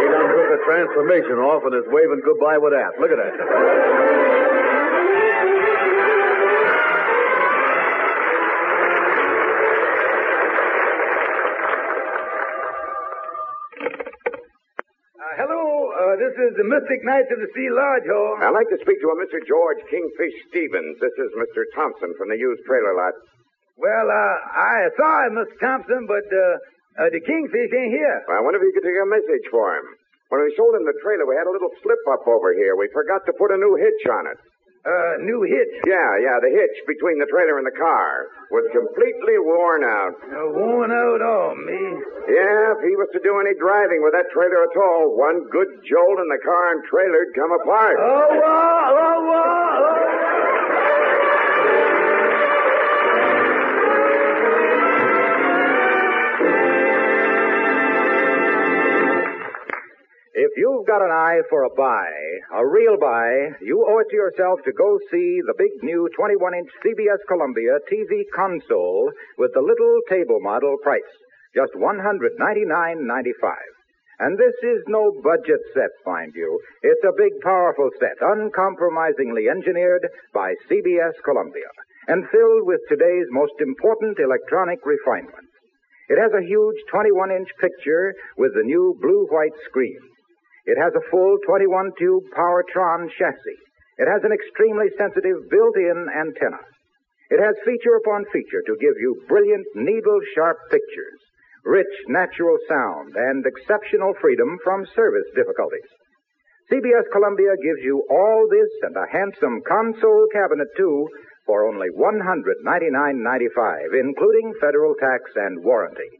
He 0.00 0.06
done 0.12 0.28
took 0.28 0.50
a 0.52 0.60
transformation 0.64 1.38
off 1.40 1.64
and 1.64 1.74
is 1.74 1.88
waving 1.88 2.22
goodbye 2.24 2.58
with 2.58 2.72
that. 2.72 3.00
Look 3.00 3.10
at 3.10 3.18
that. 3.18 4.46
Uh, 15.16 15.32
hello, 15.40 15.62
uh, 15.96 16.14
this 16.20 16.36
is 16.36 16.52
the 16.60 16.66
Mystic 16.68 17.00
Knights 17.04 17.32
of 17.32 17.40
the 17.40 17.48
Sea 17.56 17.68
Lodge 17.72 18.06
Hall. 18.08 18.36
I'd 18.44 18.52
like 18.52 18.68
to 18.68 18.78
speak 18.84 19.00
to 19.00 19.08
a 19.08 19.16
Mr. 19.16 19.40
George 19.48 19.80
Kingfish 19.88 20.36
Stevens. 20.52 21.00
This 21.00 21.16
is 21.16 21.32
Mr. 21.40 21.64
Thompson 21.74 22.12
from 22.20 22.28
the 22.28 22.36
used 22.36 22.62
trailer 22.68 22.94
lot. 22.94 23.16
Well, 23.76 24.08
uh, 24.08 24.36
I 24.56 24.88
saw 24.96 25.12
him, 25.28 25.32
Mr. 25.36 25.56
Thompson, 25.60 26.08
but 26.08 26.24
uh, 26.32 27.04
uh, 27.04 27.12
the 27.12 27.20
Kingfish 27.20 27.72
ain't 27.76 27.92
here. 27.92 28.18
Well, 28.24 28.40
I 28.40 28.42
wonder 28.42 28.56
if 28.56 28.64
you 28.64 28.72
could 28.72 28.88
take 28.88 28.96
a 28.96 29.04
message 29.04 29.46
for 29.52 29.76
him. 29.76 29.84
When 30.32 30.40
we 30.42 30.50
sold 30.56 30.74
him 30.74 30.88
the 30.88 30.96
trailer, 31.04 31.28
we 31.28 31.36
had 31.36 31.46
a 31.46 31.52
little 31.54 31.70
slip 31.84 32.02
up 32.10 32.24
over 32.26 32.56
here. 32.56 32.74
We 32.74 32.88
forgot 32.90 33.22
to 33.28 33.32
put 33.36 33.52
a 33.52 33.60
new 33.60 33.76
hitch 33.76 34.04
on 34.10 34.26
it. 34.32 34.40
Uh, 34.86 35.18
new 35.18 35.42
hitch. 35.42 35.74
Yeah, 35.82 36.10
yeah, 36.22 36.38
the 36.38 36.50
hitch 36.50 36.78
between 36.86 37.18
the 37.18 37.26
trailer 37.26 37.58
and 37.58 37.66
the 37.66 37.74
car 37.74 38.30
was 38.54 38.64
completely 38.70 39.34
worn 39.42 39.82
out. 39.82 40.14
Uh, 40.30 40.46
worn 40.54 40.94
out, 40.94 41.20
oh, 41.26 41.58
me. 41.58 41.82
Yeah, 42.30 42.70
if 42.70 42.80
he 42.86 42.94
was 42.94 43.10
to 43.12 43.20
do 43.20 43.34
any 43.42 43.58
driving 43.58 44.00
with 44.06 44.14
that 44.14 44.30
trailer 44.30 44.62
at 44.62 44.74
all, 44.78 45.18
one 45.18 45.42
good 45.50 45.82
jolt 45.84 46.22
and 46.22 46.30
the 46.30 46.38
car 46.38 46.64
and 46.70 46.80
trailer'd 46.86 47.34
come 47.34 47.50
apart. 47.50 47.98
Oh, 47.98 48.30
oh, 48.30 49.20
oh. 49.34 50.05
You've 60.56 60.86
got 60.86 61.04
an 61.04 61.12
eye 61.12 61.40
for 61.48 61.64
a 61.64 61.74
buy, 61.76 62.08
a 62.56 62.66
real 62.66 62.96
buy, 62.98 63.52
you 63.60 63.84
owe 63.86 64.00
it 64.00 64.08
to 64.10 64.16
yourself 64.16 64.60
to 64.64 64.72
go 64.72 64.98
see 65.10 65.40
the 65.44 65.54
big 65.56 65.70
new 65.82 66.08
21-inch 66.18 66.70
CBS 66.80 67.20
Columbia 67.28 67.78
TV 67.92 68.24
console 68.34 69.12
with 69.38 69.52
the 69.54 69.60
little 69.60 70.00
table 70.08 70.40
model 70.40 70.76
price, 70.82 71.02
just 71.54 71.72
$199.95. 71.76 73.52
And 74.18 74.38
this 74.38 74.56
is 74.64 74.80
no 74.88 75.12
budget 75.22 75.60
set, 75.74 75.92
mind 76.06 76.32
you. 76.34 76.58
It's 76.82 77.04
a 77.04 77.12
big, 77.16 77.36
powerful 77.44 77.90
set, 78.00 78.16
uncompromisingly 78.20 79.48
engineered 79.48 80.08
by 80.32 80.54
CBS 80.70 81.20
Columbia, 81.22 81.68
and 82.08 82.24
filled 82.32 82.64
with 82.64 82.80
today's 82.88 83.28
most 83.30 83.60
important 83.60 84.16
electronic 84.18 84.78
refinements. 84.86 85.52
It 86.08 86.16
has 86.16 86.32
a 86.32 86.46
huge 86.46 86.80
21-inch 86.94 87.50
picture 87.60 88.14
with 88.38 88.54
the 88.54 88.62
new 88.64 88.96
blue-white 89.02 89.58
screen. 89.68 89.98
It 90.66 90.78
has 90.82 90.92
a 90.98 91.06
full 91.10 91.38
21-tube 91.48 92.24
Powertron 92.34 93.06
chassis. 93.14 93.62
It 93.98 94.08
has 94.10 94.24
an 94.24 94.32
extremely 94.34 94.90
sensitive 94.98 95.48
built-in 95.48 96.08
antenna. 96.10 96.58
It 97.30 97.38
has 97.38 97.54
feature 97.64 97.94
upon 98.02 98.26
feature 98.32 98.62
to 98.66 98.76
give 98.82 98.98
you 98.98 99.22
brilliant, 99.26 99.66
needle-sharp 99.74 100.58
pictures, 100.70 101.20
rich, 101.64 101.94
natural 102.08 102.58
sound, 102.68 103.14
and 103.14 103.46
exceptional 103.46 104.12
freedom 104.20 104.58
from 104.62 104.84
service 104.94 105.26
difficulties. 105.34 105.88
CBS 106.70 107.08
Columbia 107.12 107.56
gives 107.62 107.82
you 107.82 108.04
all 108.10 108.46
this 108.50 108.68
and 108.82 108.96
a 108.96 109.06
handsome 109.10 109.62
console 109.66 110.26
cabinet, 110.32 110.68
too, 110.76 111.08
for 111.46 111.64
only 111.64 111.88
$199.95, 111.94 113.94
including 113.94 114.52
federal 114.60 114.94
tax 114.98 115.30
and 115.36 115.62
warranty. 115.62 116.10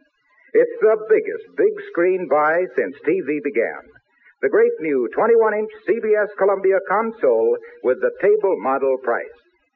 It's 0.55 0.79
the 0.81 0.97
biggest 1.11 1.45
big 1.57 1.75
screen 1.91 2.29
buy 2.31 2.65
since 2.79 2.97
TV 3.03 3.43
began. 3.43 3.96
The 4.43 4.51
great 4.51 4.73
new 4.81 5.09
21-inch 5.17 5.71
CBS 5.89 6.29
Columbia 6.37 6.77
console 6.87 7.57
with 7.83 7.97
the 8.03 8.11
table 8.21 8.55
model 8.61 8.99
price. 9.03 9.25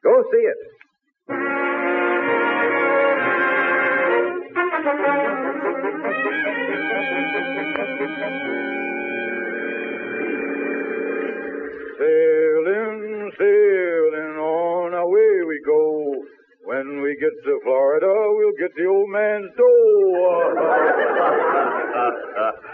Go 0.03 0.23
see 0.31 0.37
it. 0.37 0.57
Sailing, 11.97 13.31
sailing, 13.39 14.37
on 14.37 14.93
our 14.93 15.09
way 15.09 15.41
we 15.47 15.59
go. 15.65 16.13
When 16.65 17.01
we 17.01 17.17
get 17.19 17.33
to 17.45 17.59
Florida, 17.63 18.13
we'll 18.13 18.53
get 18.59 18.75
the 18.77 18.85
old 18.85 19.09
man's 19.09 19.49
door. 19.57 20.53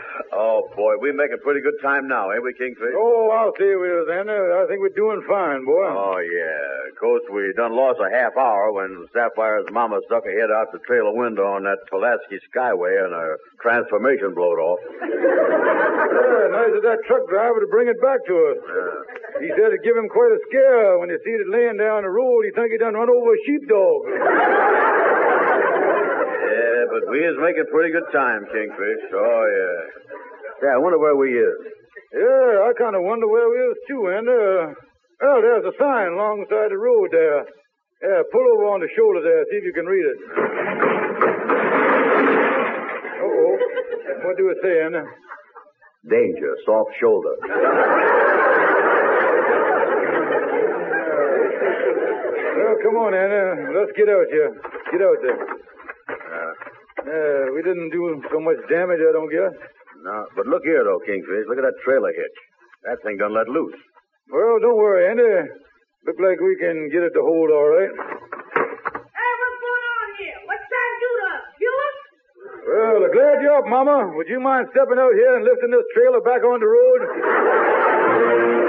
oh, 0.38 0.70
boy, 0.78 1.02
we 1.02 1.12
make 1.12 1.34
a 1.34 1.42
pretty 1.42 1.62
good 1.66 1.82
time 1.82 2.08
now, 2.08 2.30
ain't 2.32 2.44
we, 2.46 2.54
Kingfish? 2.54 2.94
oh, 2.96 3.34
I'll 3.34 3.54
say 3.58 3.74
we 3.74 3.90
was, 3.90 4.06
Anna. 4.14 4.38
I 4.62 4.70
think 4.70 4.80
we're 4.86 4.94
doing 4.94 5.26
fine, 5.28 5.66
boy. 5.66 5.90
Oh, 5.90 6.22
yeah. 6.22 6.94
Of 6.94 6.96
course, 7.02 7.26
we 7.34 7.50
done 7.58 7.74
lost 7.74 7.98
a 8.00 8.10
half 8.14 8.38
hour 8.38 8.72
when 8.74 9.06
Sapphire's 9.14 9.66
mama 9.74 10.00
stuck 10.06 10.24
her 10.26 10.34
head 10.34 10.50
out 10.54 10.72
the 10.72 10.80
trailer 10.86 11.14
window 11.14 11.46
on 11.46 11.64
that 11.66 11.82
Pulaski 11.90 12.38
Skyway 12.54 12.94
and 13.04 13.14
her 13.14 13.38
transformation 13.62 14.34
blowed 14.38 14.62
off. 14.62 14.80
Yeah, 16.18 16.50
nice 16.52 16.74
of 16.76 16.84
that 16.84 17.00
truck 17.08 17.28
driver 17.30 17.60
to 17.62 17.68
bring 17.70 17.88
it 17.88 18.00
back 18.02 18.20
to 18.26 18.36
us. 18.52 18.60
He 19.40 19.50
said 19.54 19.70
it 19.74 19.84
give 19.84 19.96
him 19.96 20.10
quite 20.10 20.32
a 20.34 20.40
scare 20.50 20.98
when 21.00 21.10
he 21.10 21.16
seen 21.24 21.40
it 21.40 21.50
laying 21.50 21.78
down 21.78 22.04
the 22.04 22.10
road. 22.10 22.44
He 22.46 22.52
think 22.52 22.72
he 22.72 22.78
done 22.78 22.96
run 22.96 23.10
over 23.10 23.34
a 23.34 23.40
sheepdog. 23.46 24.02
Yeah, 26.48 26.86
but 26.90 27.04
we 27.12 27.20
is 27.20 27.36
making 27.40 27.66
pretty 27.72 27.92
good 27.92 28.08
time, 28.14 28.46
Kingfish. 28.48 29.04
Oh, 29.14 29.44
yeah. 29.52 30.17
Yeah, 30.64 30.74
I 30.74 30.78
wonder 30.82 30.98
where 30.98 31.16
we 31.16 31.38
is. 31.38 31.58
Yeah, 32.14 32.66
I 32.66 32.74
kind 32.78 32.96
of 32.96 33.04
wonder 33.04 33.28
where 33.28 33.50
we 33.50 33.58
is 33.62 33.78
too, 33.88 34.08
and 34.10 34.28
uh, 34.28 34.74
well, 35.22 35.42
there's 35.42 35.66
a 35.66 35.76
sign 35.78 36.14
alongside 36.14 36.72
the 36.72 36.78
road 36.78 37.10
there. 37.12 37.46
Yeah, 38.02 38.22
pull 38.32 38.46
over 38.54 38.66
on 38.74 38.82
the 38.82 38.90
shoulder 38.96 39.22
there, 39.22 39.46
see 39.50 39.58
if 39.58 39.66
you 39.66 39.74
can 39.74 39.86
read 39.86 40.06
it. 40.06 40.18
Uh-oh. 43.22 43.58
What 44.26 44.38
do 44.38 44.50
it 44.50 44.58
say, 44.64 44.82
Anna? 44.86 45.04
Danger, 46.10 46.56
soft 46.66 46.92
shoulder. 47.02 47.36
Well, 52.58 52.78
come 52.84 52.96
on, 52.98 53.14
Anna. 53.14 53.78
Let's 53.78 53.92
get 53.98 54.10
out 54.10 54.28
here. 54.30 54.54
Get 54.92 55.02
out 55.02 55.18
there. 55.22 55.40
Uh, 57.08 57.52
we 57.54 57.62
didn't 57.64 57.90
do 57.90 58.22
so 58.32 58.40
much 58.40 58.58
damage, 58.70 59.00
I 59.02 59.12
don't 59.14 59.30
guess. 59.32 59.54
No, 60.04 60.26
but 60.36 60.46
look 60.48 60.64
here, 60.64 60.84
though, 60.84 61.00
Kingfish. 61.06 61.46
Look 61.50 61.58
at 61.58 61.66
that 61.68 61.80
trailer 61.84 62.14
hitch. 62.14 62.38
That 62.86 63.02
thing 63.04 63.18
done 63.18 63.34
let 63.34 63.48
loose. 63.50 63.76
Well, 64.32 64.60
don't 64.62 64.78
worry, 64.78 65.10
Andy. 65.10 65.50
Look 66.06 66.20
like 66.22 66.40
we 66.40 66.56
can 66.60 66.90
get 66.94 67.04
it 67.04 67.12
to 67.18 67.22
hold 67.24 67.50
all 67.52 67.68
right. 67.68 67.92
Hey, 67.92 69.32
what's 69.42 69.60
going 69.60 69.86
on 69.98 70.08
here? 70.22 70.40
What's 70.48 70.66
trying 70.70 70.94
to 70.94 71.00
do 71.02 71.10
to 71.18 71.26
us? 71.28 71.44
Kill 71.60 71.78
us? 71.88 71.98
Well, 72.68 72.98
I'm 73.04 73.12
glad 73.12 73.36
you're 73.42 73.58
up, 73.58 73.68
Mama. 73.68 74.14
Would 74.16 74.30
you 74.30 74.40
mind 74.40 74.68
stepping 74.72 75.00
out 75.00 75.14
here 75.16 75.36
and 75.36 75.44
lifting 75.44 75.72
this 75.72 75.88
trailer 75.96 76.22
back 76.22 76.44
on 76.46 76.60
the 76.62 76.70
road? 76.70 78.67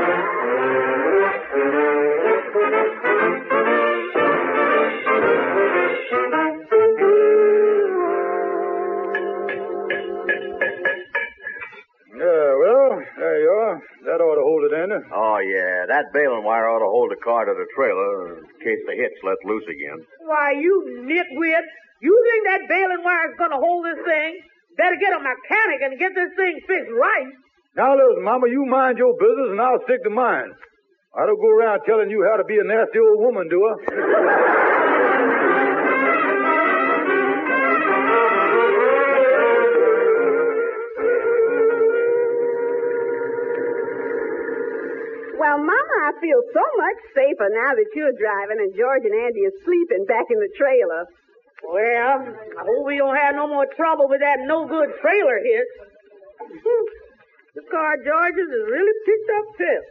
That 15.99 16.15
baling 16.15 16.47
wire 16.47 16.71
ought 16.71 16.79
to 16.79 16.87
hold 16.87 17.11
the 17.11 17.19
car 17.19 17.43
to 17.43 17.51
the 17.59 17.67
trailer 17.75 18.39
in 18.39 18.47
case 18.63 18.79
the 18.87 18.95
hitch 18.95 19.19
let 19.27 19.35
loose 19.43 19.67
again. 19.67 19.99
Why, 20.23 20.55
you 20.55 21.03
nitwit. 21.03 21.67
You 21.99 22.15
think 22.15 22.41
that 22.47 22.71
baling 22.71 23.03
wire 23.03 23.27
is 23.27 23.35
going 23.35 23.51
to 23.51 23.59
hold 23.59 23.83
this 23.83 23.99
thing? 24.07 24.39
Better 24.79 24.95
get 24.95 25.11
a 25.11 25.19
mechanic 25.19 25.83
and 25.83 25.99
get 25.99 26.15
this 26.15 26.31
thing 26.39 26.55
fixed 26.71 26.95
right. 26.95 27.35
Now, 27.75 27.99
listen, 27.99 28.23
Mama, 28.23 28.47
you 28.47 28.63
mind 28.71 28.95
your 29.03 29.19
business 29.19 29.51
and 29.51 29.59
I'll 29.59 29.83
stick 29.91 29.99
to 30.07 30.11
mine. 30.15 30.55
I 31.19 31.27
don't 31.27 31.43
go 31.43 31.51
around 31.51 31.83
telling 31.83 32.15
you 32.15 32.23
how 32.31 32.39
to 32.39 32.47
be 32.47 32.63
a 32.63 32.65
nasty 32.65 33.03
old 33.03 33.19
woman, 33.19 33.51
do 33.51 33.59
I? 33.59 34.78
feel 46.21 46.41
so 46.55 46.65
much 46.77 46.99
safer 47.15 47.49
now 47.51 47.75
that 47.75 47.91
you're 47.95 48.15
driving 48.19 48.59
and 48.61 48.73
George 48.77 49.05
and 49.05 49.15
Andy 49.15 49.47
are 49.47 49.59
sleeping 49.65 50.05
back 50.07 50.27
in 50.31 50.39
the 50.39 50.51
trailer. 50.59 51.07
Well, 51.65 52.19
I 52.23 52.63
hope 52.63 52.87
we 52.87 52.99
don't 52.99 53.17
have 53.17 53.35
no 53.35 53.49
more 53.49 53.67
trouble 53.75 54.07
with 54.09 54.21
that 54.21 54.39
no 54.47 54.67
good 54.67 54.91
trailer. 55.01 55.39
Hmm. 55.43 56.87
The 57.57 57.65
car 57.75 57.97
George's 58.07 58.51
has 58.55 58.65
really 58.71 58.97
picked 59.03 59.31
up 59.35 59.47
pep. 59.59 59.83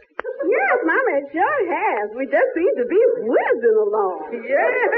Yes, 0.48 0.76
Mama, 0.88 1.20
it 1.20 1.28
sure 1.36 1.60
has. 1.68 2.06
We 2.16 2.24
just 2.24 2.50
seem 2.56 2.72
to 2.80 2.86
be 2.88 2.96
whizzing 3.28 3.76
along. 3.76 4.40
Yes, 4.40 4.88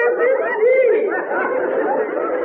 indeed. 0.55 1.11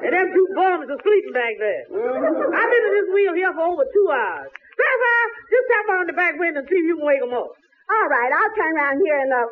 And 0.00 0.16
them 0.16 0.32
two 0.32 0.48
bums 0.56 0.88
are 0.88 1.02
sleeping 1.04 1.34
back 1.36 1.54
there. 1.60 1.84
I've 1.92 2.70
been 2.72 2.84
at 2.88 2.94
this 2.94 3.10
wheel 3.12 3.34
here 3.36 3.52
for 3.52 3.68
over 3.68 3.84
two 3.84 4.08
hours. 4.08 4.48
Sapphire, 4.48 5.28
just 5.52 5.66
tap 5.68 5.86
on 5.92 6.06
the 6.08 6.16
back 6.16 6.34
window 6.40 6.64
and 6.64 6.68
see 6.72 6.80
if 6.80 6.86
you 6.88 6.96
can 6.96 7.04
wake 7.04 7.20
them 7.20 7.36
up. 7.36 7.52
All 7.90 8.06
right, 8.08 8.30
I'll 8.32 8.54
turn 8.54 8.76
around 8.78 9.00
here 9.04 9.18
and, 9.18 9.32
uh, 9.32 9.46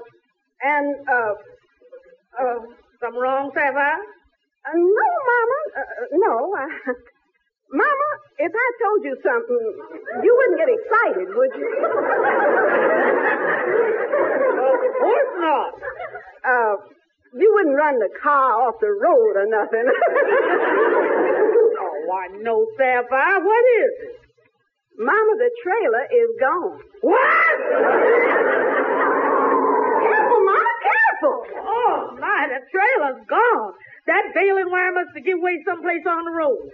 and, 0.63 1.09
uh, 1.09 1.35
uh, 2.39 2.59
Something 3.01 3.21
wrong, 3.21 3.51
Sapphire? 3.55 3.95
uh 4.67 4.75
no, 4.75 5.09
Mama. 5.31 5.59
Uh, 5.71 5.81
uh, 5.81 6.11
no. 6.19 6.35
Uh, 6.51 6.67
Mama, 7.73 8.11
if 8.39 8.51
I 8.51 8.69
told 8.83 9.05
you 9.05 9.15
something, 9.23 9.65
you 10.25 10.35
wouldn't 10.35 10.59
get 10.59 10.69
excited, 10.69 11.29
would 11.31 11.53
you? 11.55 11.69
Of 14.59 14.95
course 15.01 15.35
not. 15.39 15.73
Uh, 16.45 16.75
you 17.39 17.49
wouldn't 17.55 17.77
run 17.77 17.99
the 18.01 18.09
car 18.21 18.67
off 18.67 18.75
the 18.81 18.89
road 18.91 19.37
or 19.37 19.47
nothing. 19.47 19.87
Oh, 21.79 21.95
why, 22.07 22.27
no, 22.43 22.67
Sapphire. 22.77 23.41
What 23.45 23.65
is 23.79 23.93
it? 24.03 24.28
Mama, 24.99 25.33
the 25.39 25.51
trailer 25.63 26.05
is 26.11 26.31
gone. 26.43 26.79
What? 27.07 27.59
Careful, 30.03 30.41
Mama, 30.43 30.73
careful. 30.83 31.37
Oh, 31.63 32.19
my, 32.19 32.41
the 32.51 32.61
trailer's 32.67 33.23
gone. 33.31 33.73
That 34.11 34.35
baling 34.35 34.71
wire 34.71 34.93
must 34.93 35.15
have 35.15 35.25
given 35.25 35.43
way 35.43 35.63
someplace 35.63 36.03
on 36.03 36.25
the 36.27 36.35
road. 36.35 36.67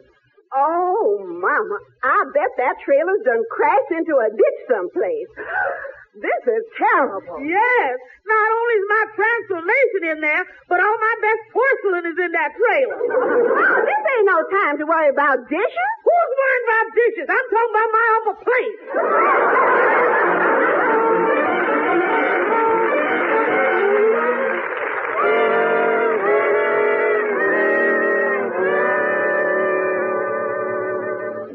Oh, 0.56 1.20
Mama, 1.20 1.76
I 2.00 2.24
bet 2.32 2.52
that 2.56 2.80
trailer's 2.86 3.24
done 3.28 3.44
crashed 3.52 3.92
into 3.92 4.16
a 4.16 4.28
ditch 4.32 4.60
someplace. 4.72 5.32
This 6.14 6.46
is 6.46 6.62
terrible. 6.78 7.42
Yes. 7.42 7.94
Only 8.30 8.43
is 8.74 8.84
my 8.90 9.04
transformation 9.14 10.02
in 10.10 10.18
there, 10.20 10.42
but 10.68 10.78
all 10.82 10.96
my 10.98 11.14
best 11.22 11.42
porcelain 11.54 12.04
is 12.10 12.18
in 12.18 12.30
that 12.34 12.50
trailer. 12.58 12.98
Mama, 12.98 13.80
this 13.86 14.02
ain't 14.18 14.26
no 14.26 14.38
time 14.50 14.74
to 14.82 14.84
worry 14.86 15.10
about 15.14 15.38
dishes. 15.46 15.88
Who's 16.02 16.30
worrying 16.34 16.66
about 16.66 16.86
dishes? 16.98 17.26
I'm 17.30 17.46
talking 17.50 17.72
about 17.74 17.90
my 17.94 18.06
upper 18.18 18.36
plate. 18.42 19.84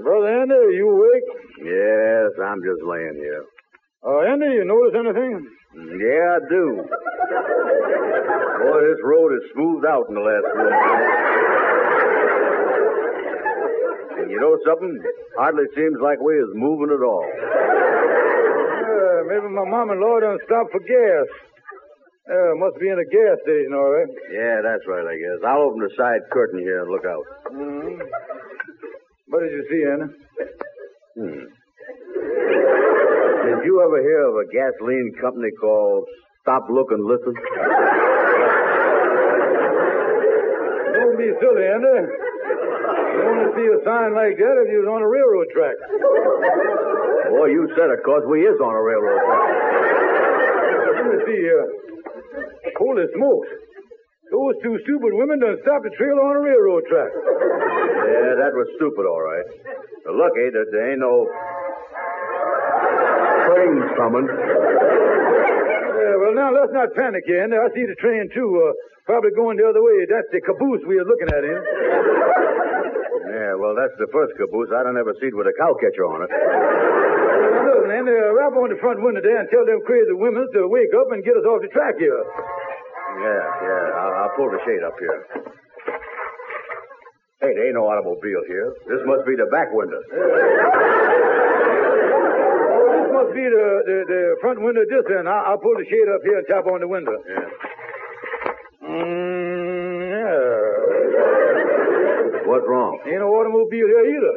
Brother 0.04 0.42
Andy, 0.42 0.56
are 0.56 0.72
you 0.72 0.88
awake? 0.90 1.28
Yes, 1.64 2.30
I'm 2.44 2.62
just 2.64 2.82
laying 2.88 3.16
here. 3.20 3.44
Uh, 4.06 4.32
Andy, 4.32 4.56
you 4.56 4.64
notice 4.66 4.96
anything? 4.96 5.46
Yeah, 5.76 6.36
I 6.36 6.40
do. 6.50 6.84
Boy, 8.60 8.80
this 8.90 9.00
road 9.06 9.32
is 9.38 9.44
smoothed 9.54 9.86
out 9.86 10.10
in 10.10 10.16
the 10.16 10.22
last 10.26 10.46
few 10.50 10.66
months. 10.66 11.14
And 14.20 14.28
you 14.32 14.40
know 14.42 14.58
something? 14.66 14.98
Hardly 15.38 15.66
seems 15.76 15.98
like 16.02 16.20
we 16.20 16.34
is 16.36 16.50
moving 16.56 16.90
at 16.90 17.02
all. 17.06 17.24
Uh, 17.24 19.24
maybe 19.30 19.48
my 19.54 19.64
mom-in-law 19.70 20.20
done 20.20 20.40
stop 20.46 20.68
for 20.72 20.80
gas. 20.82 21.28
Uh, 22.30 22.54
must 22.58 22.78
be 22.80 22.90
in 22.90 23.00
a 23.00 23.06
gas 23.06 23.38
station, 23.46 23.74
all 23.74 23.90
right. 23.90 24.08
Yeah, 24.34 24.62
that's 24.62 24.86
right, 24.88 25.06
I 25.06 25.18
guess. 25.18 25.42
I'll 25.48 25.62
open 25.70 25.80
the 25.80 25.90
side 25.98 26.22
curtain 26.32 26.60
here 26.60 26.82
and 26.82 26.90
look 26.92 27.06
out. 27.06 27.26
Mm-hmm. 27.54 28.02
What 29.30 29.40
did 29.42 29.52
you 29.52 29.64
see, 29.70 29.84
Anna? 29.86 30.10
Hmm. 31.16 31.46
Did 33.60 33.68
you 33.68 33.84
ever 33.84 34.00
hear 34.00 34.24
of 34.32 34.40
a 34.40 34.48
gasoline 34.56 35.12
company 35.20 35.52
called 35.60 36.08
Stop, 36.48 36.72
Look, 36.72 36.96
and 36.96 37.04
Listen? 37.04 37.36
Don't 40.96 41.18
be 41.20 41.28
silly, 41.44 41.68
Andy. 41.68 42.08
You 42.08 43.20
only 43.20 43.52
see 43.60 43.68
a 43.68 43.84
sign 43.84 44.16
like 44.16 44.40
that 44.40 44.56
if 44.64 44.72
you 44.72 44.80
was 44.80 44.88
on 44.88 45.04
a 45.04 45.10
railroad 45.12 45.52
track. 45.52 45.76
Boy, 47.36 47.52
you 47.52 47.68
said 47.76 47.92
it, 47.92 48.00
'cause 48.00 48.24
we 48.32 48.48
is 48.48 48.56
on 48.64 48.72
a 48.72 48.82
railroad 48.82 49.28
track. 49.28 49.52
Let 50.96 51.06
me 51.12 51.20
see 51.28 51.42
here. 51.44 51.68
Holy 52.80 53.12
smokes. 53.12 53.50
Those 54.32 54.56
two 54.64 54.80
stupid 54.88 55.12
women 55.20 55.40
done 55.40 55.60
stopped 55.64 55.84
the 55.84 55.90
trailer 56.00 56.22
on 56.22 56.38
a 56.38 56.40
railroad 56.48 56.86
track. 56.88 57.12
Yeah, 57.12 58.36
that 58.40 58.56
was 58.56 58.72
stupid, 58.80 59.04
all 59.06 59.20
right. 59.22 59.44
But 60.06 60.16
lucky 60.16 60.50
that 60.50 60.72
there 60.72 60.92
ain't 60.92 61.00
no 61.04 61.28
trains 64.00 64.24
coming. 64.24 64.28
Yeah, 66.00 66.16
well, 66.24 66.34
now, 66.36 66.56
let's 66.56 66.72
not 66.72 66.96
panic 66.96 67.24
here. 67.28 67.44
I 67.44 67.68
see 67.76 67.84
the 67.84 67.96
train, 68.00 68.30
too. 68.34 68.50
Uh, 68.64 68.72
probably 69.06 69.32
going 69.36 69.58
the 69.58 69.68
other 69.68 69.84
way. 69.84 70.06
That's 70.08 70.32
the 70.32 70.40
caboose 70.40 70.84
we 70.88 70.98
are 71.00 71.06
looking 71.06 71.28
at, 71.28 71.44
here. 71.44 71.64
Yeah, 73.30 73.54
well, 73.60 73.76
that's 73.76 73.94
the 74.00 74.08
first 74.12 74.34
caboose 74.40 74.72
I 74.72 74.84
don't 74.84 74.98
ever 74.98 75.14
see 75.20 75.30
with 75.34 75.48
a 75.48 75.54
cow 75.60 75.76
catcher 75.76 76.06
on 76.08 76.24
it. 76.24 76.32
Now, 76.32 77.76
listen, 77.76 77.92
Andy, 77.92 78.16
uh, 78.16 78.34
rap 78.34 78.56
on 78.56 78.70
the 78.72 78.80
front 78.80 79.04
window 79.04 79.22
there 79.22 79.40
and 79.40 79.50
tell 79.52 79.66
them 79.66 79.82
crazy 79.86 80.16
women 80.16 80.48
to 80.56 80.68
wake 80.68 80.94
up 80.96 81.12
and 81.12 81.24
get 81.24 81.36
us 81.38 81.46
off 81.46 81.62
the 81.62 81.70
track 81.70 82.00
here. 82.00 82.24
Yeah, 83.20 83.44
yeah. 83.64 84.00
I'll, 84.00 84.14
I'll 84.24 84.34
pull 84.36 84.50
the 84.50 84.60
shade 84.66 84.84
up 84.84 84.96
here. 85.00 85.20
Hey, 87.40 87.56
there 87.56 87.68
ain't 87.72 87.76
no 87.76 87.88
automobile 87.88 88.44
here. 88.48 88.74
This 88.88 89.00
must 89.06 89.24
be 89.26 89.36
the 89.36 89.48
back 89.48 89.72
window. 89.72 90.02
Must 93.20 93.36
be 93.36 93.44
the, 93.44 93.68
the, 93.84 94.08
the 94.08 94.40
front 94.40 94.64
window 94.64 94.80
this 94.88 95.04
end. 95.12 95.28
I'll, 95.28 95.52
I'll 95.52 95.60
pull 95.60 95.76
the 95.76 95.84
shade 95.92 96.08
up 96.08 96.24
here 96.24 96.40
and 96.40 96.48
tap 96.48 96.64
on 96.72 96.80
the 96.80 96.88
window. 96.88 97.20
Yeah. 97.28 97.52
Mm, 98.80 100.08
yeah. 100.08 100.48
What's 102.48 102.64
wrong? 102.64 102.96
Ain't 103.04 103.20
no 103.20 103.28
automobile 103.36 103.92
here 103.92 104.08
either. 104.08 104.36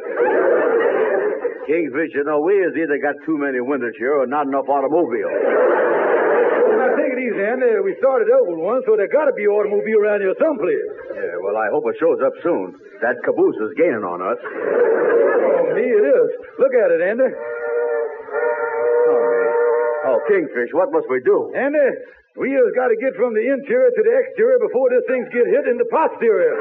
Kingfish, 1.63 2.11
you 2.11 2.27
know, 2.27 2.43
we 2.43 2.59
has 2.59 2.75
either 2.75 2.99
got 2.99 3.15
too 3.23 3.39
many 3.39 3.63
windows 3.63 3.95
here 3.95 4.19
or 4.19 4.27
not 4.27 4.51
enough 4.51 4.67
automobiles. 4.67 5.31
Now, 5.31 6.91
take 6.99 7.15
it 7.15 7.23
easy, 7.23 7.39
Andy. 7.39 7.79
We 7.87 7.95
started 8.03 8.27
out 8.35 8.51
with 8.51 8.59
one, 8.59 8.83
so 8.83 8.99
there 8.99 9.07
got 9.07 9.31
to 9.31 9.35
be 9.39 9.47
automobile 9.47 10.03
around 10.03 10.27
here 10.27 10.35
someplace. 10.35 10.91
Yeah, 11.15 11.39
well, 11.39 11.55
I 11.55 11.71
hope 11.71 11.87
it 11.87 11.95
shows 12.03 12.19
up 12.19 12.35
soon. 12.43 12.75
That 12.99 13.15
caboose 13.23 13.55
is 13.63 13.79
gaining 13.79 14.03
on 14.03 14.19
us. 14.19 14.43
Oh, 14.43 15.71
me, 15.71 15.87
it 15.87 16.03
is. 16.03 16.27
Look 16.59 16.75
at 16.75 16.91
it, 16.91 16.99
Andy. 16.99 17.31
Kingfish, 20.29 20.71
what 20.73 20.91
must 20.91 21.07
we 21.09 21.21
do? 21.21 21.51
Andy, 21.55 21.77
we 22.35 22.51
has 22.51 22.71
got 22.75 22.89
to 22.89 22.97
get 22.97 23.13
from 23.15 23.33
the 23.33 23.45
interior 23.45 23.91
to 23.91 24.01
the 24.01 24.13
exterior 24.25 24.57
before 24.59 24.89
this 24.89 25.05
thing's 25.07 25.29
get 25.29 25.45
hit 25.45 25.67
in 25.69 25.77
the 25.77 25.85
posterior. 25.85 26.55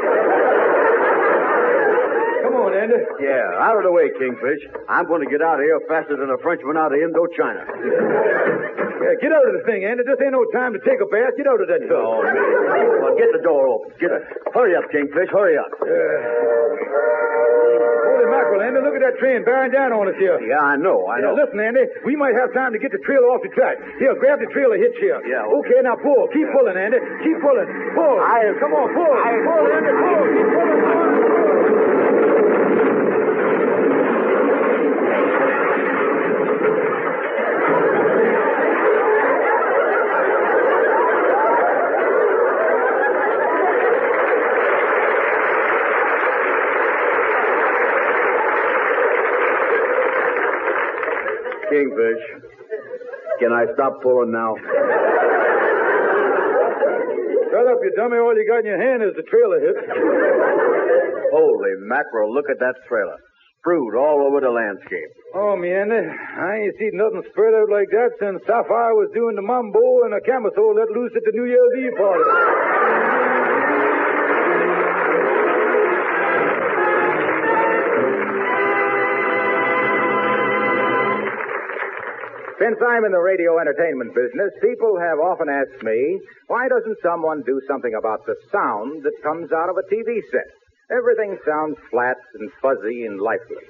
Come 2.44 2.58
on, 2.58 2.74
Andy. 2.76 3.00
Yeah, 3.22 3.64
out 3.64 3.78
of 3.80 3.84
the 3.86 3.92
way, 3.92 4.10
Kingfish. 4.18 4.60
I'm 4.88 5.06
going 5.06 5.24
to 5.24 5.30
get 5.30 5.40
out 5.40 5.62
of 5.62 5.64
here 5.64 5.80
faster 5.88 6.16
than 6.18 6.28
a 6.28 6.38
Frenchman 6.42 6.76
out 6.76 6.92
of 6.92 7.00
Indochina. 7.00 7.64
Yeah, 7.64 9.14
get 9.22 9.32
out 9.32 9.46
of 9.48 9.54
the 9.56 9.64
thing, 9.64 9.88
Andy. 9.88 10.04
This 10.04 10.20
ain't 10.20 10.36
no 10.36 10.44
time 10.52 10.74
to 10.74 10.80
take 10.84 11.00
a 11.00 11.08
bath. 11.08 11.32
Get 11.38 11.46
out 11.46 11.62
of 11.62 11.68
that 11.72 11.80
tub. 11.88 11.96
Oh, 11.96 12.20
man. 12.20 12.36
Well, 13.00 13.16
get 13.16 13.32
the 13.32 13.40
door 13.40 13.66
open. 13.66 13.94
Get 13.98 14.12
it. 14.12 14.22
Hurry 14.52 14.76
up, 14.76 14.90
Kingfish. 14.92 15.30
Hurry 15.32 15.56
up. 15.56 15.72
Holy 15.80 17.31
mackerel, 18.52 18.60
Andy. 18.68 18.80
Look 18.84 18.94
at 18.96 19.02
that 19.02 19.16
train 19.18 19.44
bearing 19.44 19.72
down 19.72 19.92
on 19.92 20.08
us 20.08 20.16
here. 20.18 20.36
Yeah, 20.44 20.60
I 20.60 20.76
know. 20.76 21.08
I 21.08 21.20
know. 21.20 21.32
Now, 21.34 21.42
listen, 21.44 21.58
Andy. 21.60 21.84
We 22.04 22.16
might 22.16 22.34
have 22.36 22.52
time 22.52 22.72
to 22.72 22.78
get 22.78 22.92
the 22.92 23.00
trailer 23.04 23.28
off 23.32 23.40
the 23.42 23.48
track. 23.56 23.78
Here, 23.98 24.12
grab 24.20 24.40
the 24.40 24.50
trailer 24.52 24.76
hitch 24.76 24.96
here. 25.00 25.20
Yeah, 25.24 25.44
Okay, 25.48 25.80
now 25.82 25.96
pull. 25.96 26.28
Keep 26.32 26.48
pulling, 26.52 26.76
Andy. 26.76 26.98
Keep 27.24 27.40
pulling. 27.40 27.68
Pull. 27.96 28.16
I- 28.20 28.52
Come 28.60 28.72
on, 28.74 28.86
pull. 28.92 29.12
I- 29.12 29.40
pull, 29.48 29.64
Andy. 29.72 29.92
Pull. 29.92 30.24
Keep 30.28 30.48
pulling. 30.52 31.01
Kingfish. 51.92 52.24
Can 53.40 53.52
I 53.52 53.64
stop 53.74 54.02
pulling 54.02 54.32
now? 54.32 54.54
Shut 57.52 57.66
up, 57.68 57.78
you 57.84 57.92
dummy. 57.96 58.16
All 58.16 58.34
you 58.34 58.46
got 58.48 58.60
in 58.60 58.66
your 58.66 58.80
hand 58.80 59.02
is 59.02 59.12
the 59.16 59.22
trailer 59.28 59.60
hitch. 59.60 59.84
Holy 61.32 61.74
mackerel, 61.84 62.32
look 62.32 62.48
at 62.50 62.58
that 62.60 62.74
trailer. 62.88 63.16
Sprued 63.60 63.94
all 63.94 64.26
over 64.26 64.40
the 64.40 64.50
landscape. 64.50 65.10
Oh, 65.34 65.54
me, 65.56 65.70
Andy. 65.70 65.94
I 65.94 66.66
ain't 66.66 66.74
seen 66.80 66.98
nothing 66.98 67.22
spread 67.30 67.54
out 67.54 67.70
like 67.70 67.86
that 67.94 68.10
since 68.18 68.42
Sapphire 68.42 68.98
was 68.98 69.06
doing 69.14 69.36
the 69.36 69.42
mambo 69.44 70.02
and 70.02 70.14
a 70.14 70.20
camisole 70.20 70.74
let 70.74 70.90
loose 70.90 71.12
at 71.14 71.22
the 71.22 71.30
New 71.30 71.46
Year's 71.46 71.74
Eve 71.78 71.94
party. 71.94 72.26
Since 82.60 82.76
I'm 82.84 83.04
in 83.04 83.12
the 83.12 83.22
radio 83.22 83.56
entertainment 83.58 84.12
business, 84.14 84.52
people 84.60 85.00
have 85.00 85.18
often 85.18 85.48
asked 85.48 85.82
me, 85.82 86.20
why 86.48 86.68
doesn't 86.68 87.00
someone 87.02 87.40
do 87.46 87.60
something 87.66 87.94
about 87.96 88.26
the 88.26 88.36
sound 88.52 89.02
that 89.04 89.24
comes 89.24 89.52
out 89.52 89.70
of 89.72 89.80
a 89.80 89.88
TV 89.88 90.20
set? 90.30 90.50
Everything 90.92 91.38
sounds 91.48 91.80
flat 91.90 92.18
and 92.34 92.50
fuzzy 92.60 93.08
and 93.08 93.20
lifeless. 93.20 93.64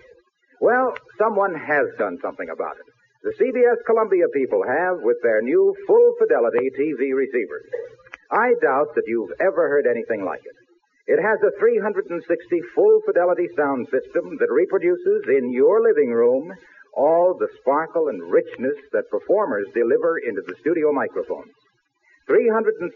Well, 0.60 0.94
someone 1.18 1.54
has 1.54 1.86
done 1.98 2.18
something 2.22 2.48
about 2.50 2.74
it. 2.74 2.88
The 3.22 3.38
CBS 3.38 3.86
Columbia 3.86 4.26
people 4.34 4.66
have 4.66 4.98
with 4.98 5.18
their 5.22 5.42
new 5.42 5.74
full 5.86 6.14
fidelity 6.18 6.66
TV 6.74 7.14
receivers. 7.14 7.70
I 8.32 8.54
doubt 8.58 8.98
that 8.98 9.06
you've 9.06 9.36
ever 9.38 9.68
heard 9.70 9.86
anything 9.86 10.24
like 10.24 10.42
it. 10.42 10.56
It 11.06 11.22
has 11.22 11.38
a 11.42 11.54
360 11.58 12.18
full 12.74 12.98
fidelity 13.06 13.46
sound 13.54 13.86
system 13.94 14.38
that 14.38 14.50
reproduces 14.50 15.22
in 15.30 15.52
your 15.52 15.82
living 15.82 16.10
room 16.10 16.50
all 16.94 17.34
the 17.38 17.48
sparkle 17.60 18.08
and 18.08 18.20
richness 18.30 18.76
that 18.92 19.10
performers 19.10 19.66
deliver 19.74 20.18
into 20.18 20.42
the 20.46 20.56
studio 20.60 20.92
microphone. 20.92 21.48
360 22.28 22.86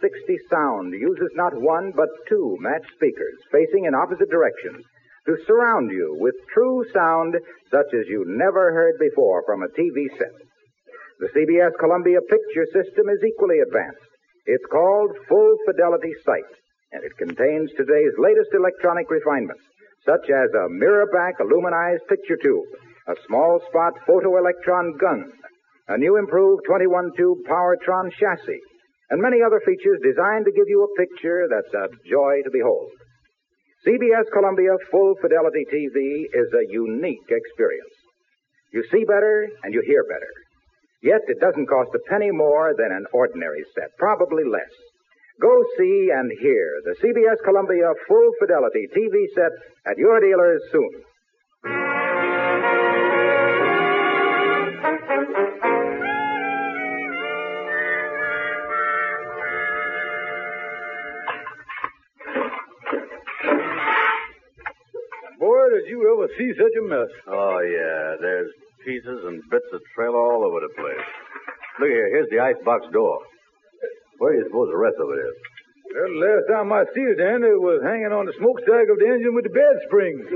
sound 0.50 0.92
uses 0.92 1.30
not 1.34 1.52
one 1.54 1.92
but 1.96 2.08
two 2.28 2.56
matched 2.60 2.92
speakers 2.94 3.38
facing 3.50 3.84
in 3.84 3.94
opposite 3.94 4.30
directions 4.30 4.84
to 5.26 5.36
surround 5.46 5.90
you 5.90 6.14
with 6.20 6.34
true 6.54 6.84
sound 6.94 7.34
such 7.70 7.90
as 7.92 8.06
you 8.06 8.24
never 8.28 8.72
heard 8.72 8.94
before 9.00 9.42
from 9.44 9.62
a 9.62 9.72
TV 9.74 10.06
set. 10.16 10.34
The 11.18 11.32
CBS 11.34 11.74
Columbia 11.80 12.20
picture 12.28 12.66
system 12.70 13.08
is 13.08 13.24
equally 13.26 13.58
advanced. 13.58 14.06
It's 14.46 14.70
called 14.70 15.10
Full 15.28 15.56
Fidelity 15.66 16.12
Sight, 16.24 16.52
and 16.92 17.02
it 17.02 17.16
contains 17.18 17.70
today's 17.74 18.14
latest 18.18 18.54
electronic 18.54 19.10
refinements, 19.10 19.64
such 20.06 20.30
as 20.30 20.54
a 20.54 20.70
mirror 20.70 21.06
back 21.10 21.40
aluminized 21.42 22.06
picture 22.06 22.38
tube, 22.38 22.70
a 23.08 23.14
small 23.26 23.60
spot 23.68 23.94
photoelectron 24.08 24.98
gun, 24.98 25.30
a 25.88 25.98
new 25.98 26.18
improved 26.18 26.62
21 26.66 27.10
tube 27.16 27.38
Powertron 27.48 28.10
chassis, 28.18 28.60
and 29.10 29.22
many 29.22 29.38
other 29.46 29.60
features 29.64 30.02
designed 30.02 30.44
to 30.44 30.52
give 30.52 30.66
you 30.66 30.82
a 30.82 30.96
picture 30.98 31.46
that's 31.46 31.74
a 31.74 31.88
joy 32.08 32.42
to 32.42 32.50
behold. 32.50 32.90
CBS 33.86 34.26
Columbia 34.32 34.74
Full 34.90 35.14
Fidelity 35.22 35.62
TV 35.70 36.26
is 36.26 36.50
a 36.50 36.66
unique 36.72 37.30
experience. 37.30 37.94
You 38.72 38.82
see 38.90 39.04
better 39.06 39.46
and 39.62 39.72
you 39.72 39.82
hear 39.86 40.02
better. 40.10 40.32
Yet 41.02 41.22
it 41.28 41.38
doesn't 41.38 41.68
cost 41.68 41.94
a 41.94 42.02
penny 42.10 42.32
more 42.32 42.74
than 42.76 42.90
an 42.90 43.06
ordinary 43.12 43.62
set, 43.76 43.94
probably 43.98 44.42
less. 44.42 44.74
Go 45.40 45.54
see 45.78 46.08
and 46.12 46.32
hear 46.40 46.80
the 46.84 46.96
CBS 46.98 47.44
Columbia 47.44 47.92
Full 48.08 48.30
Fidelity 48.40 48.88
TV 48.96 49.26
set 49.34 49.52
at 49.86 49.98
your 49.98 50.18
dealers 50.18 50.62
soon. 50.72 51.95
Did 65.86 65.94
you 65.94 66.02
ever 66.02 66.26
see 66.34 66.50
such 66.58 66.74
a 66.82 66.84
mess. 66.90 67.10
Oh, 67.30 67.62
yeah. 67.62 68.18
There's 68.18 68.50
pieces 68.82 69.22
and 69.22 69.38
bits 69.46 69.70
of 69.70 69.78
trail 69.94 70.18
all 70.18 70.42
over 70.42 70.58
the 70.58 70.74
place. 70.74 71.06
Look 71.78 71.94
here. 71.94 72.10
Here's 72.10 72.30
the 72.34 72.42
icebox 72.42 72.90
door. 72.90 73.22
Where 74.18 74.34
do 74.34 74.42
you 74.42 74.46
suppose 74.50 74.66
the 74.74 74.82
rest 74.82 74.98
of 74.98 75.06
it 75.14 75.22
is? 75.22 75.36
Well, 75.94 76.10
the 76.10 76.22
last 76.26 76.44
time 76.50 76.68
I 76.74 76.82
see 76.90 77.06
it, 77.06 77.22
Dan, 77.22 77.46
it 77.46 77.62
was 77.62 77.86
hanging 77.86 78.10
on 78.10 78.26
the 78.26 78.34
smokestack 78.34 78.90
of 78.90 78.98
the 78.98 79.06
engine 79.06 79.30
with 79.30 79.46
the 79.46 79.54
bed 79.54 79.76
springs. 79.86 80.26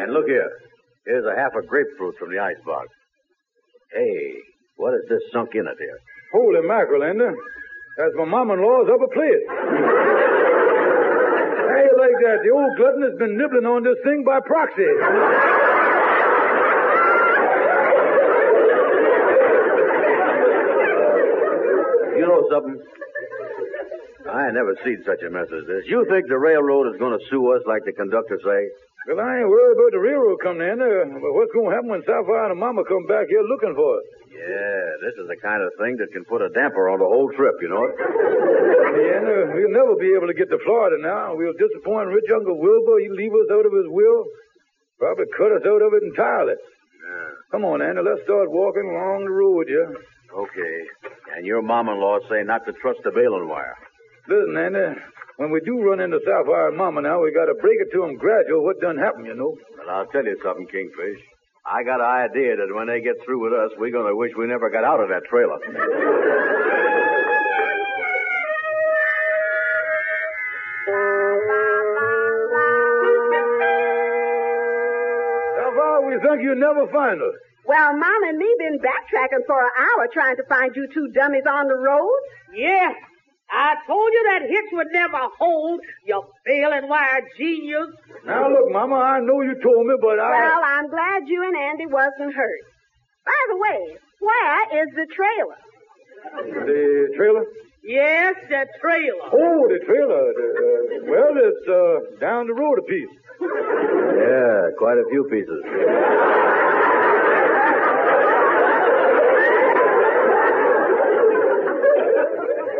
And 0.00 0.08
look 0.16 0.24
here. 0.24 0.48
Here's 1.04 1.28
a 1.28 1.36
half 1.36 1.52
a 1.52 1.60
grapefruit 1.68 2.16
from 2.16 2.32
the 2.32 2.40
icebox. 2.40 2.88
Hey, 3.92 4.40
what 4.80 4.96
is 4.96 5.04
this 5.12 5.20
sunk 5.36 5.52
in 5.52 5.68
it 5.68 5.76
here? 5.76 5.98
Holy 6.32 6.64
mackerel, 6.64 7.04
Ender. 7.04 7.36
That's 8.00 8.16
my 8.16 8.24
mom-in-law's 8.24 8.88
upper 8.88 9.10
plate. 9.12 10.27
How 12.28 12.34
you 12.34 12.44
like 12.44 12.44
that? 12.44 12.44
The 12.44 12.52
old 12.52 12.76
glutton 12.76 13.02
has 13.08 13.16
been 13.18 13.36
nibbling 13.36 13.64
on 13.64 13.82
this 13.82 13.96
thing 14.04 14.24
by 14.24 14.40
proxy. 14.44 14.82
You 22.18 22.26
know 22.26 22.48
something? 22.52 22.76
I 24.28 24.50
never 24.52 24.76
seen 24.84 25.00
such 25.06 25.22
a 25.24 25.30
mess 25.30 25.48
as 25.48 25.64
this. 25.66 25.88
You 25.88 26.04
think 26.10 26.28
the 26.28 26.36
railroad 26.36 26.92
is 26.92 27.00
going 27.00 27.16
to 27.18 27.24
sue 27.30 27.48
us 27.56 27.62
like 27.66 27.84
the 27.86 27.92
conductor 27.92 28.38
say? 28.44 28.60
Well, 29.08 29.24
I 29.24 29.40
ain't 29.40 29.48
worried 29.48 29.72
about 29.72 29.92
the 29.96 30.04
railroad 30.04 30.36
coming 30.44 30.68
in 30.68 30.78
there, 30.84 31.08
but 31.08 31.32
what's 31.32 31.52
going 31.56 31.72
to 31.72 31.74
happen 31.74 31.88
when 31.88 32.04
Sapphire 32.04 32.52
and 32.52 32.60
Mama 32.60 32.84
come 32.84 33.08
back 33.08 33.24
here 33.32 33.40
looking 33.40 33.72
for 33.72 33.96
us? 33.96 34.04
Yeah, 34.28 34.67
this 35.08 35.16
is 35.16 35.24
the 35.24 35.40
kind 35.40 35.64
of 35.64 35.72
thing 35.80 35.96
that 35.96 36.12
can 36.12 36.28
put 36.28 36.44
a 36.44 36.52
damper 36.52 36.92
on 36.92 37.00
the 37.00 37.08
whole 37.08 37.32
trip, 37.32 37.56
you 37.64 37.72
know? 37.72 37.80
Yeah, 39.00 39.24
no, 39.24 39.36
we'll 39.56 39.72
never 39.72 39.96
be 39.96 40.12
able 40.12 40.28
to 40.28 40.36
get 40.36 40.52
to 40.52 40.60
Florida 40.68 41.00
now. 41.00 41.32
We'll 41.32 41.56
disappoint 41.56 42.12
rich 42.12 42.28
Uncle 42.28 42.60
Wilbur. 42.60 43.00
He'll 43.00 43.16
leave 43.16 43.32
us 43.32 43.48
out 43.48 43.64
of 43.64 43.72
his 43.72 43.88
will. 43.88 44.28
Probably 45.00 45.24
cut 45.32 45.56
us 45.56 45.64
out 45.64 45.80
of 45.80 45.96
it 45.96 46.04
entirely. 46.12 46.60
Yeah. 46.60 47.30
Come 47.56 47.64
on, 47.64 47.80
Andy. 47.80 48.04
Let's 48.04 48.20
start 48.28 48.52
walking 48.52 48.84
along 48.84 49.24
the 49.24 49.32
road 49.32 49.64
here. 49.72 49.96
Okay. 50.28 50.76
And 51.36 51.48
your 51.48 51.62
mom-in-law 51.64 52.28
say 52.28 52.44
not 52.44 52.68
to 52.68 52.76
trust 52.84 53.00
the 53.00 53.10
baling 53.10 53.48
wire. 53.48 53.76
Listen, 54.28 54.60
Andy. 54.60 55.00
When 55.38 55.54
we 55.54 55.62
do 55.64 55.80
run 55.80 56.02
into 56.02 56.18
Sapphire 56.26 56.68
and 56.68 56.76
Mama 56.76 57.00
now, 57.00 57.22
we 57.22 57.30
got 57.32 57.46
to 57.46 57.54
break 57.62 57.78
it 57.80 57.94
to 57.94 58.02
'em 58.02 58.18
gradual 58.18 58.64
what 58.64 58.80
done 58.80 58.98
happened, 58.98 59.26
you 59.26 59.38
know. 59.38 59.56
Well, 59.78 59.88
I'll 59.88 60.10
tell 60.10 60.26
you 60.26 60.36
something, 60.42 60.66
Kingfish. 60.66 61.22
I 61.70 61.82
got 61.84 62.00
an 62.00 62.06
idea 62.06 62.56
that 62.56 62.74
when 62.74 62.86
they 62.86 63.00
get 63.02 63.16
through 63.24 63.44
with 63.44 63.52
us, 63.52 63.70
we're 63.76 63.92
going 63.92 64.08
to 64.08 64.16
wish 64.16 64.32
we 64.38 64.46
never 64.46 64.70
got 64.70 64.84
out 64.84 65.00
of 65.00 65.08
that 65.10 65.24
trailer. 65.28 65.58
Sapphire, 75.56 76.00
we 76.06 76.14
think 76.22 76.42
you'll 76.42 76.60
never 76.60 76.86
find 76.92 77.20
us. 77.22 77.36
Well, 77.66 77.92
Mom 77.92 78.20
and 78.28 78.38
me 78.38 78.48
been 78.58 78.78
backtracking 78.80 79.44
for 79.46 79.60
an 79.60 79.72
hour 79.76 80.08
trying 80.12 80.36
to 80.36 80.44
find 80.48 80.74
you 80.74 80.88
two 80.92 81.08
dummies 81.12 81.44
on 81.44 81.68
the 81.68 81.76
road. 81.76 82.20
Yeah. 82.54 82.92
I 83.50 83.74
told 83.86 84.10
you 84.12 84.22
that 84.30 84.42
hitch 84.42 84.70
would 84.72 84.88
never 84.92 85.18
hold, 85.38 85.80
you 86.04 86.22
baling 86.44 86.88
wire 86.88 87.22
genius. 87.38 87.88
Now, 88.26 88.48
look, 88.48 88.70
Mama, 88.70 88.96
I 88.96 89.20
know 89.20 89.40
you 89.42 89.54
told 89.62 89.86
me, 89.86 89.94
but 90.00 90.18
I... 90.20 90.30
Well, 90.30 90.62
I'm 90.64 90.88
glad 90.90 91.26
you 91.26 91.42
and 91.46 91.56
Andy 91.56 91.86
wasn't 91.86 92.34
hurt. 92.34 92.60
By 93.24 93.46
the 93.48 93.56
way, 93.56 93.96
where 94.20 94.82
is 94.82 94.88
the 94.94 95.06
trailer? 95.14 95.56
The 96.66 97.08
trailer? 97.16 97.44
Yes, 97.84 98.34
the 98.48 98.66
trailer. 98.80 99.30
Oh, 99.32 99.66
the 99.68 99.78
trailer. 99.86 100.32
The, 100.34 100.48
uh, 100.58 101.10
well, 101.10 101.36
it's 101.36 101.68
uh, 101.68 102.20
down 102.20 102.46
the 102.48 102.54
road 102.54 102.78
a 102.78 102.82
piece. 102.82 103.08
Yeah, 103.40 104.70
quite 104.76 104.98
a 104.98 105.04
few 105.10 105.24
pieces. 105.30 105.62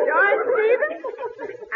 George 0.09 0.43
Stevens, 0.53 1.05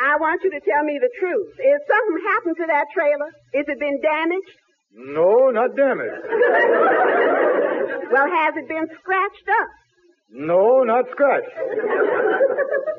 I 0.03 0.17
want 0.19 0.43
you 0.43 0.51
to 0.51 0.61
tell 0.67 0.83
me 0.83 0.99
the 0.99 1.11
truth. 1.21 1.49
Is 1.63 1.81
something 1.87 2.19
happened 2.27 2.57
to 2.59 2.67
that 2.67 2.87
trailer? 2.93 3.31
Is 3.55 3.67
it 3.71 3.79
been 3.79 4.01
damaged? 4.03 4.57
No, 4.95 5.51
not 5.51 5.77
damaged. 5.77 6.27
Well, 8.13 8.29
has 8.29 8.53
it 8.61 8.69
been 8.69 8.87
scratched 9.01 9.49
up? 9.59 9.69
No, 10.31 10.83
not 10.85 11.07
scratched. 11.13 11.49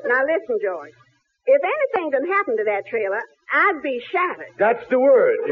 Now 0.06 0.20
listen, 0.26 0.58
George. 0.60 0.90
If 1.46 1.62
anything 1.62 2.10
done 2.10 2.26
happened 2.26 2.58
to 2.58 2.64
that 2.64 2.82
trailer, 2.90 3.20
I'd 3.52 3.80
be 3.82 4.00
shattered. 4.10 4.52
That's 4.58 4.84
the 4.90 4.98
word. 4.98 5.38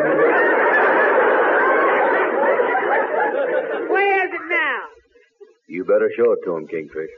Where 3.89 4.27
is 4.27 4.33
it 4.35 4.47
now? 4.49 4.79
You 5.69 5.85
better 5.85 6.11
show 6.17 6.33
it 6.33 6.39
to 6.45 6.57
him, 6.57 6.67
Kingfish. 6.67 7.11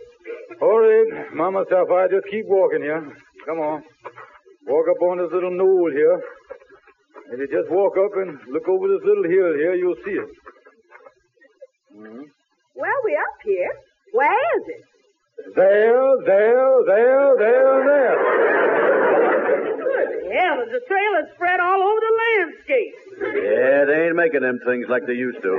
All 0.61 0.79
right, 0.81 1.35
Mama 1.35 1.65
Sapphire, 1.71 2.09
just 2.09 2.27
keep 2.31 2.45
walking 2.47 2.83
here. 2.83 3.11
Come 3.47 3.59
on. 3.59 3.83
Walk 4.67 4.87
up 4.89 5.03
on 5.03 5.19
this 5.19 5.33
little 5.33 5.51
knoll 5.51 5.91
here. 5.93 6.23
If 7.33 7.39
you 7.39 7.49
just 7.49 7.71
walk 7.71 7.97
up 7.99 8.13
and 8.17 8.39
look 8.49 8.69
over 8.69 8.89
this 8.89 9.05
little 9.05 9.25
hill 9.25 9.53
here, 9.61 9.75
you'll 9.75 10.01
see 10.05 10.17
it. 10.17 10.29
Mm-hmm. 11.95 12.25
Well, 12.77 12.99
we're 13.05 13.21
up 13.21 13.39
here. 13.45 13.73
Where 14.13 14.33
is 14.57 14.65
it? 14.69 14.85
There, 15.55 16.17
there, 16.25 16.85
there, 16.87 17.37
there, 17.37 17.85
there. 17.85 18.17
Good 19.85 20.33
hell, 20.33 20.65
the 20.65 20.81
trailer's 20.89 21.29
spread 21.35 21.61
all 21.61 21.83
over 21.83 22.01
the 22.01 22.15
landscape. 22.25 22.95
Yeah, 23.45 23.85
they 23.85 24.07
ain't 24.07 24.17
making 24.17 24.43
them 24.43 24.59
things 24.65 24.87
like 24.89 25.07
they 25.07 25.15
used 25.15 25.43
to. 25.43 25.53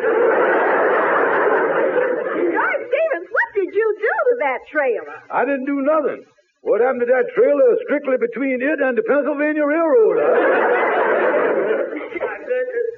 George 2.55 2.83
Stevens, 2.89 3.29
what 3.29 3.49
did 3.53 3.69
you 3.69 3.87
do 3.99 4.13
to 4.29 4.35
that 4.39 4.59
trailer? 4.71 5.21
I 5.29 5.45
didn't 5.45 5.65
do 5.65 5.81
nothing. 5.81 6.25
What 6.65 6.81
happened 6.81 7.05
to 7.05 7.09
that 7.13 7.29
trailer 7.37 7.77
is 7.77 7.79
strictly 7.85 8.17
between 8.17 8.57
it 8.57 8.81
and 8.81 8.97
the 8.97 9.05
Pennsylvania 9.05 9.61
Railroad. 9.61 10.17
huh? 10.17 10.33
My 12.25 12.37
goodness. 12.41 12.89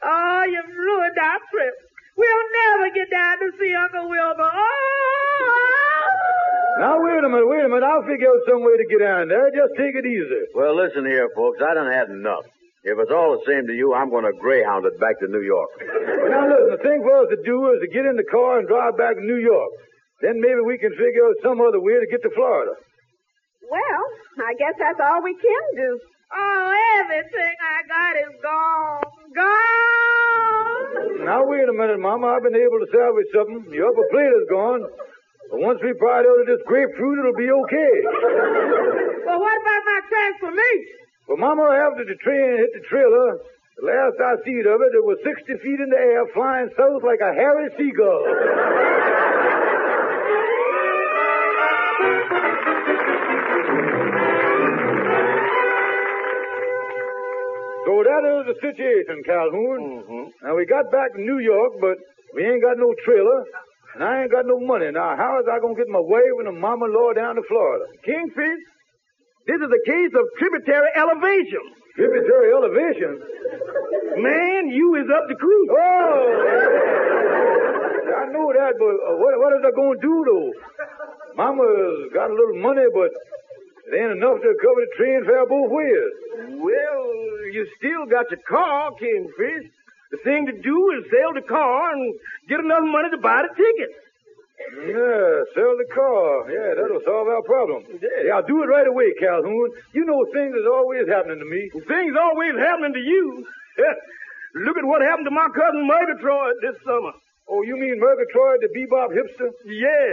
Oh, 0.00 0.40
you've 0.48 0.72
ruined 0.72 1.18
our 1.20 1.40
trip. 1.52 1.74
We'll 2.16 2.44
never 2.64 2.88
get 2.96 3.08
down 3.12 3.36
to 3.44 3.48
see 3.60 3.72
Uncle 3.76 4.08
Wilbur. 4.08 4.48
Oh! 4.48 5.60
Now, 6.80 6.96
wait 7.04 7.20
a 7.20 7.28
minute, 7.28 7.44
wait 7.44 7.60
a 7.64 7.68
minute. 7.68 7.84
I'll 7.84 8.08
figure 8.08 8.32
out 8.32 8.40
some 8.48 8.64
way 8.64 8.72
to 8.80 8.86
get 8.88 9.04
down 9.04 9.28
there. 9.28 9.52
Just 9.52 9.76
take 9.76 9.92
it 9.92 10.08
easy. 10.08 10.48
Well, 10.56 10.72
listen 10.72 11.04
here, 11.04 11.28
folks. 11.36 11.60
I 11.60 11.76
done 11.76 11.92
had 11.92 12.08
enough. 12.08 12.48
If 12.88 12.96
it's 12.96 13.12
all 13.12 13.36
the 13.36 13.44
same 13.44 13.68
to 13.68 13.76
you, 13.76 13.92
I'm 13.92 14.08
going 14.08 14.24
to 14.24 14.32
greyhound 14.40 14.88
it 14.88 14.96
back 14.96 15.20
to 15.20 15.28
New 15.28 15.44
York. 15.44 15.68
Now 16.32 16.48
listen, 16.48 16.72
the 16.72 16.80
thing 16.80 17.04
for 17.04 17.12
us 17.20 17.28
to 17.28 17.36
do 17.44 17.68
is 17.76 17.84
to 17.84 17.88
get 17.92 18.08
in 18.08 18.16
the 18.16 18.24
car 18.24 18.56
and 18.56 18.64
drive 18.64 18.96
back 18.96 19.20
to 19.20 19.24
New 19.24 19.36
York. 19.36 19.68
Then 20.24 20.40
maybe 20.40 20.64
we 20.64 20.80
can 20.80 20.96
figure 20.96 21.28
out 21.28 21.36
some 21.44 21.60
other 21.60 21.76
way 21.84 22.00
to 22.00 22.08
get 22.08 22.24
to 22.24 22.32
Florida. 22.32 22.72
Well, 23.70 24.02
I 24.42 24.52
guess 24.58 24.74
that's 24.78 24.98
all 24.98 25.22
we 25.22 25.34
can 25.38 25.64
do. 25.78 25.90
Oh, 26.34 26.74
everything 27.02 27.54
I 27.62 27.78
got 27.86 28.12
is 28.18 28.34
gone. 28.42 29.02
Gone. 29.30 31.24
Now 31.26 31.46
wait 31.46 31.68
a 31.68 31.72
minute, 31.72 31.98
Mama. 32.02 32.34
I've 32.34 32.42
been 32.42 32.58
able 32.58 32.82
to 32.82 32.88
salvage 32.90 33.30
something. 33.34 33.70
The 33.70 33.82
upper 33.86 34.06
plate 34.10 34.34
is 34.42 34.46
gone. 34.50 34.82
But 35.50 35.60
once 35.62 35.78
we 35.82 35.92
pried 35.94 36.26
out 36.26 36.40
of 36.42 36.46
this 36.46 36.62
grapefruit, 36.66 37.18
it'll 37.18 37.34
be 37.38 37.50
okay. 37.50 37.94
Well, 39.26 39.38
what 39.38 39.54
about 39.54 39.82
my 39.86 40.00
transformation? 40.10 40.98
Well, 41.26 41.38
Mama, 41.38 41.70
after 41.70 42.04
the 42.06 42.18
train 42.22 42.58
hit 42.58 42.70
the 42.74 42.82
trailer, 42.90 43.38
the 43.78 43.86
last 43.86 44.18
I 44.18 44.34
seen 44.46 44.66
of 44.66 44.82
it, 44.82 44.94
it 44.98 45.04
was 45.06 45.18
60 45.22 45.46
feet 45.62 45.78
in 45.78 45.90
the 45.90 45.98
air, 45.98 46.26
flying 46.34 46.70
south 46.74 47.02
like 47.06 47.22
a 47.22 47.34
hairy 47.34 47.70
seagull. 47.78 48.26
so 57.86 57.92
that 58.04 58.22
is 58.24 58.44
the 58.52 58.56
situation, 58.60 59.22
Calhoun. 59.24 60.32
Now, 60.42 60.56
we 60.56 60.66
got 60.66 60.90
back 60.90 61.12
to 61.14 61.20
New 61.20 61.38
York, 61.38 61.72
but 61.80 61.96
we 62.34 62.44
ain't 62.44 62.62
got 62.62 62.78
no 62.78 62.94
trailer, 63.04 63.44
and 63.94 64.04
I 64.04 64.22
ain't 64.22 64.30
got 64.30 64.46
no 64.46 64.60
money. 64.60 64.90
Now, 64.92 65.16
how 65.16 65.40
is 65.40 65.46
I 65.50 65.58
going 65.58 65.74
to 65.76 65.80
get 65.82 65.88
my 65.88 66.00
wife 66.02 66.36
and 66.38 66.48
the 66.48 66.52
mama-in-law 66.52 67.14
down 67.14 67.36
to 67.36 67.42
Florida? 67.48 67.86
Kingfish, 68.04 68.62
this 69.46 69.60
is 69.60 69.70
a 69.72 69.82
case 69.88 70.12
of 70.14 70.24
tributary 70.38 70.90
elevation. 70.94 71.64
Tributary 71.96 72.52
elevation? 72.54 73.18
Man, 74.22 74.70
you 74.70 74.94
is 74.94 75.08
up 75.10 75.26
the 75.28 75.34
creek. 75.34 75.68
Oh! 75.74 77.00
I 78.10 78.24
know 78.30 78.52
that, 78.52 78.74
but 78.78 78.94
uh, 78.94 79.16
what, 79.18 79.32
what 79.40 79.52
is 79.58 79.64
I 79.64 79.72
going 79.74 79.98
to 79.98 80.02
do, 80.02 80.16
though? 80.28 80.52
Mama's 81.34 82.12
got 82.14 82.30
a 82.30 82.34
little 82.34 82.60
money, 82.60 82.86
but 82.94 83.10
it 83.90 83.96
ain't 83.96 84.12
enough 84.12 84.38
to 84.38 84.50
cover 84.60 84.80
the 84.84 84.90
train 84.96 85.24
fare 85.24 85.46
both 85.46 85.70
ways. 85.70 86.12
Well, 86.62 87.29
you 87.52 87.66
still 87.78 88.06
got 88.06 88.30
your 88.30 88.40
car, 88.48 88.92
Kingfish. 88.98 89.70
The 90.10 90.18
thing 90.24 90.46
to 90.46 90.52
do 90.52 90.78
is 90.98 91.06
sell 91.10 91.32
the 91.34 91.46
car 91.46 91.92
and 91.92 92.14
get 92.48 92.58
enough 92.58 92.82
money 92.82 93.10
to 93.10 93.18
buy 93.18 93.46
the 93.46 93.54
ticket. 93.54 93.90
Yeah, 94.90 95.46
sell 95.54 95.74
the 95.78 95.88
car. 95.94 96.50
Yeah, 96.50 96.74
that'll 96.76 97.02
solve 97.06 97.28
our 97.28 97.42
problem. 97.42 97.86
Yeah, 98.02 98.34
I'll 98.34 98.46
do 98.46 98.62
it 98.62 98.66
right 98.66 98.86
away, 98.86 99.14
Calhoun. 99.18 99.70
You 99.94 100.04
know 100.04 100.26
things 100.34 100.54
is 100.54 100.66
always 100.66 101.08
happening 101.08 101.38
to 101.38 101.48
me. 101.48 101.70
Things 101.86 102.14
always 102.18 102.54
happening 102.58 102.92
to 102.92 103.00
you. 103.00 103.46
Look 104.66 104.76
at 104.76 104.84
what 104.84 105.00
happened 105.00 105.26
to 105.26 105.34
my 105.34 105.48
cousin 105.54 105.86
Murgatroyd 105.86 106.58
this 106.60 106.76
summer. 106.84 107.14
Oh, 107.48 107.62
you 107.62 107.74
mean 107.78 107.98
Murgatroyd, 107.98 108.62
the 108.62 108.70
bebop 108.70 109.10
hipster? 109.10 109.50
Yeah. 109.66 110.10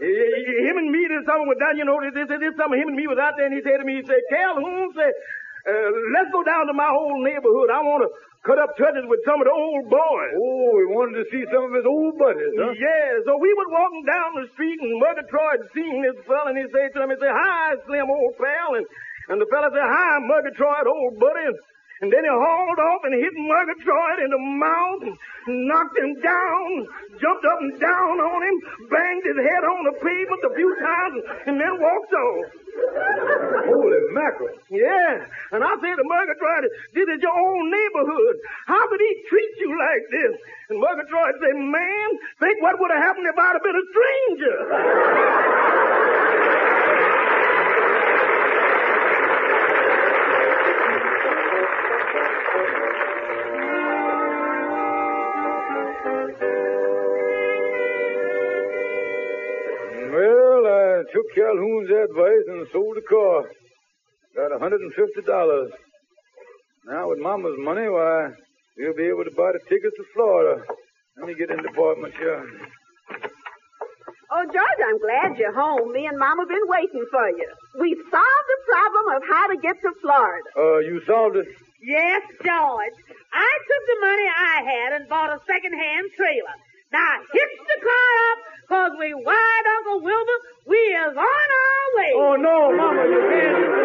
Him 0.00 0.76
and 0.76 0.90
me 0.90 1.06
this 1.08 1.24
summer 1.24 1.44
was 1.48 1.56
down, 1.60 1.76
you 1.76 1.84
know, 1.84 2.00
this, 2.00 2.12
this, 2.12 2.40
this 2.40 2.56
summer 2.56 2.76
him 2.76 2.88
and 2.92 2.96
me 2.96 3.06
was 3.06 3.16
out 3.16 3.34
there 3.36 3.46
and 3.46 3.54
he 3.54 3.62
said 3.62 3.78
to 3.78 3.84
me, 3.84 4.00
he 4.00 4.04
said, 4.04 4.20
Calhoun, 4.28 4.92
said, 4.92 5.12
uh, 5.64 5.88
let's 6.12 6.28
go 6.28 6.44
down 6.44 6.68
to 6.68 6.74
my 6.76 6.88
whole 6.92 7.24
neighborhood. 7.24 7.72
I 7.72 7.80
want 7.80 8.04
to 8.04 8.10
cut 8.44 8.60
up 8.60 8.76
touches 8.76 9.08
with 9.08 9.24
some 9.24 9.40
of 9.40 9.48
the 9.48 9.56
old 9.56 9.88
boys. 9.88 10.32
Oh, 10.36 10.76
he 10.76 10.86
wanted 10.92 11.24
to 11.24 11.26
see 11.32 11.40
some 11.48 11.64
of 11.64 11.72
his 11.72 11.88
old 11.88 12.20
buddies, 12.20 12.52
huh? 12.60 12.76
Yeah, 12.76 13.24
so 13.24 13.40
we 13.40 13.48
was 13.56 13.68
walking 13.72 14.04
down 14.04 14.28
the 14.36 14.46
street 14.52 14.76
and 14.84 15.00
Murgatroyd 15.00 15.64
seen 15.72 16.04
this 16.04 16.20
fella 16.28 16.52
and 16.52 16.60
he 16.60 16.68
said 16.68 16.92
to 16.92 16.98
him, 17.00 17.08
he 17.08 17.16
said, 17.16 17.32
hi, 17.32 17.80
Slim, 17.88 18.12
old 18.12 18.36
pal. 18.36 18.76
And, 18.76 18.84
and 19.32 19.36
the 19.40 19.48
fella 19.48 19.72
said, 19.72 19.88
hi, 19.88 20.20
Murgatroyd, 20.28 20.84
old 20.84 21.16
buddy. 21.16 21.48
And, 21.48 21.56
and 22.04 22.12
then 22.12 22.20
he 22.20 22.28
hauled 22.28 22.80
off 22.84 23.00
and 23.08 23.16
hit 23.16 23.32
Murgatroyd 23.32 24.18
in 24.20 24.30
the 24.36 24.42
mouth 24.60 25.02
and 25.08 25.16
knocked 25.64 25.96
him 25.96 26.12
down, 26.20 26.68
jumped 27.16 27.46
up 27.48 27.60
and 27.64 27.80
down 27.80 28.20
on 28.20 28.40
him, 28.44 28.56
banged 28.92 29.24
his 29.24 29.40
head 29.40 29.64
on 29.64 29.80
the 29.88 29.96
pavement 30.04 30.42
a 30.44 30.52
few 30.52 30.70
times, 30.76 31.16
and 31.48 31.56
then 31.56 31.72
walked 31.80 32.12
off. 32.12 32.63
Holy 32.74 34.00
mackerel. 34.10 34.54
Yeah. 34.70 35.26
And 35.52 35.62
I 35.64 35.72
said 35.80 35.96
to 35.96 36.04
Murgatroyd, 36.04 36.70
this 36.94 37.08
is 37.08 37.20
your 37.22 37.32
own 37.32 37.70
neighborhood. 37.70 38.36
How 38.66 38.88
could 38.88 39.00
he 39.00 39.12
treat 39.28 39.52
you 39.58 39.70
like 39.78 40.04
this? 40.10 40.34
And 40.70 40.78
Murgatroyd 40.80 41.34
said, 41.40 41.56
man, 41.56 42.08
think 42.40 42.62
what 42.62 42.78
would 42.80 42.90
have 42.90 43.02
happened 43.02 43.26
if 43.26 43.38
I'd 43.38 43.54
have 43.54 43.62
been 43.62 43.76
a 43.76 43.86
stranger. 43.90 45.63
Took 61.14 61.26
Calhoun's 61.34 61.90
advice 61.94 62.46
and 62.50 62.66
sold 62.74 62.98
the 62.98 63.06
car. 63.06 63.46
Got 64.34 64.50
a 64.50 64.58
$150. 64.58 65.70
Now, 66.86 67.08
with 67.08 67.20
Mama's 67.22 67.54
money, 67.58 67.88
why, 67.88 68.34
we'll 68.76 68.98
be 68.98 69.06
able 69.06 69.22
to 69.22 69.30
buy 69.38 69.54
the 69.54 69.62
tickets 69.70 69.94
to 69.96 70.04
Florida. 70.12 70.66
Let 71.16 71.26
me 71.30 71.34
get 71.38 71.50
in 71.50 71.62
the 71.62 71.70
apartment 71.70 72.12
here. 72.18 72.42
Oh, 74.34 74.44
George, 74.50 74.80
I'm 74.82 74.98
glad 74.98 75.38
you're 75.38 75.54
home. 75.54 75.94
Me 75.94 76.10
and 76.10 76.18
Mama 76.18 76.42
been 76.50 76.66
waiting 76.66 77.06
for 77.06 77.28
you. 77.38 77.46
We 77.78 77.94
solved 78.10 78.48
the 78.50 78.60
problem 78.66 79.04
of 79.14 79.22
how 79.30 79.46
to 79.54 79.56
get 79.62 79.78
to 79.78 79.90
Florida. 80.02 80.48
Uh, 80.58 80.78
you 80.82 80.98
solved 81.06 81.36
it? 81.38 81.46
Yes, 81.86 82.22
George. 82.42 82.96
I 83.30 83.52
took 83.70 83.82
the 83.86 83.98
money 84.02 84.26
I 84.26 84.56
had 84.66 84.90
and 84.98 85.08
bought 85.08 85.30
a 85.30 85.38
second-hand 85.46 86.06
trailer. 86.18 86.56
Now 86.90 87.14
hitch 87.30 87.56
the 87.62 87.78
car 87.78 88.10
up, 88.30 88.38
cause 88.68 88.92
we 88.98 89.14
wired 89.14 89.66
Uncle 89.78 90.00
Wilbur. 90.00 90.38
We 90.66 90.76
is 90.76 91.16
on 91.16 91.48
our 91.60 91.84
way. 91.96 92.12
Oh, 92.16 92.36
no, 92.36 92.76
Mama, 92.76 93.04
you 93.04 93.20
can't. 93.30 93.84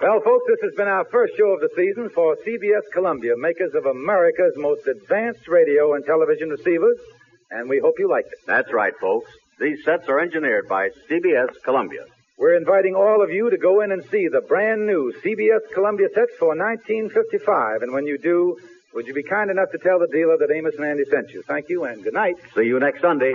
Well, 0.00 0.20
folks, 0.24 0.44
this 0.46 0.60
has 0.62 0.74
been 0.76 0.86
our 0.88 1.04
first 1.10 1.36
show 1.36 1.48
of 1.52 1.60
the 1.60 1.68
season 1.76 2.08
for 2.14 2.36
CBS 2.46 2.90
Columbia, 2.92 3.36
makers 3.36 3.74
of 3.74 3.84
America's 3.84 4.54
most 4.56 4.86
advanced 4.86 5.46
radio 5.48 5.94
and 5.94 6.04
television 6.06 6.50
receivers, 6.50 6.98
and 7.50 7.68
we 7.68 7.80
hope 7.80 7.94
you 7.98 8.08
liked 8.08 8.28
it. 8.28 8.38
That's 8.46 8.72
right, 8.72 8.94
folks. 9.00 9.30
These 9.58 9.84
sets 9.84 10.08
are 10.08 10.20
engineered 10.20 10.68
by 10.68 10.90
CBS 11.10 11.60
Columbia. 11.64 12.04
We're 12.38 12.56
inviting 12.56 12.94
all 12.94 13.20
of 13.20 13.30
you 13.30 13.50
to 13.50 13.58
go 13.58 13.80
in 13.80 13.90
and 13.90 14.00
see 14.12 14.28
the 14.28 14.40
brand 14.40 14.86
new 14.86 15.12
CBS 15.24 15.74
Columbia 15.74 16.06
sets 16.14 16.30
for 16.38 16.54
1955, 16.54 17.82
and 17.82 17.92
when 17.92 18.06
you 18.06 18.16
do, 18.16 18.56
would 18.94 19.08
you 19.08 19.14
be 19.14 19.24
kind 19.24 19.50
enough 19.50 19.72
to 19.72 19.78
tell 19.78 19.98
the 19.98 20.06
dealer 20.06 20.38
that 20.38 20.54
Amos 20.54 20.76
and 20.76 20.84
Andy 20.84 21.04
sent 21.10 21.30
you? 21.30 21.42
Thank 21.42 21.68
you, 21.68 21.82
and 21.84 22.04
good 22.04 22.14
night. 22.14 22.36
See 22.54 22.62
you 22.62 22.78
next 22.78 23.00
Sunday. 23.00 23.34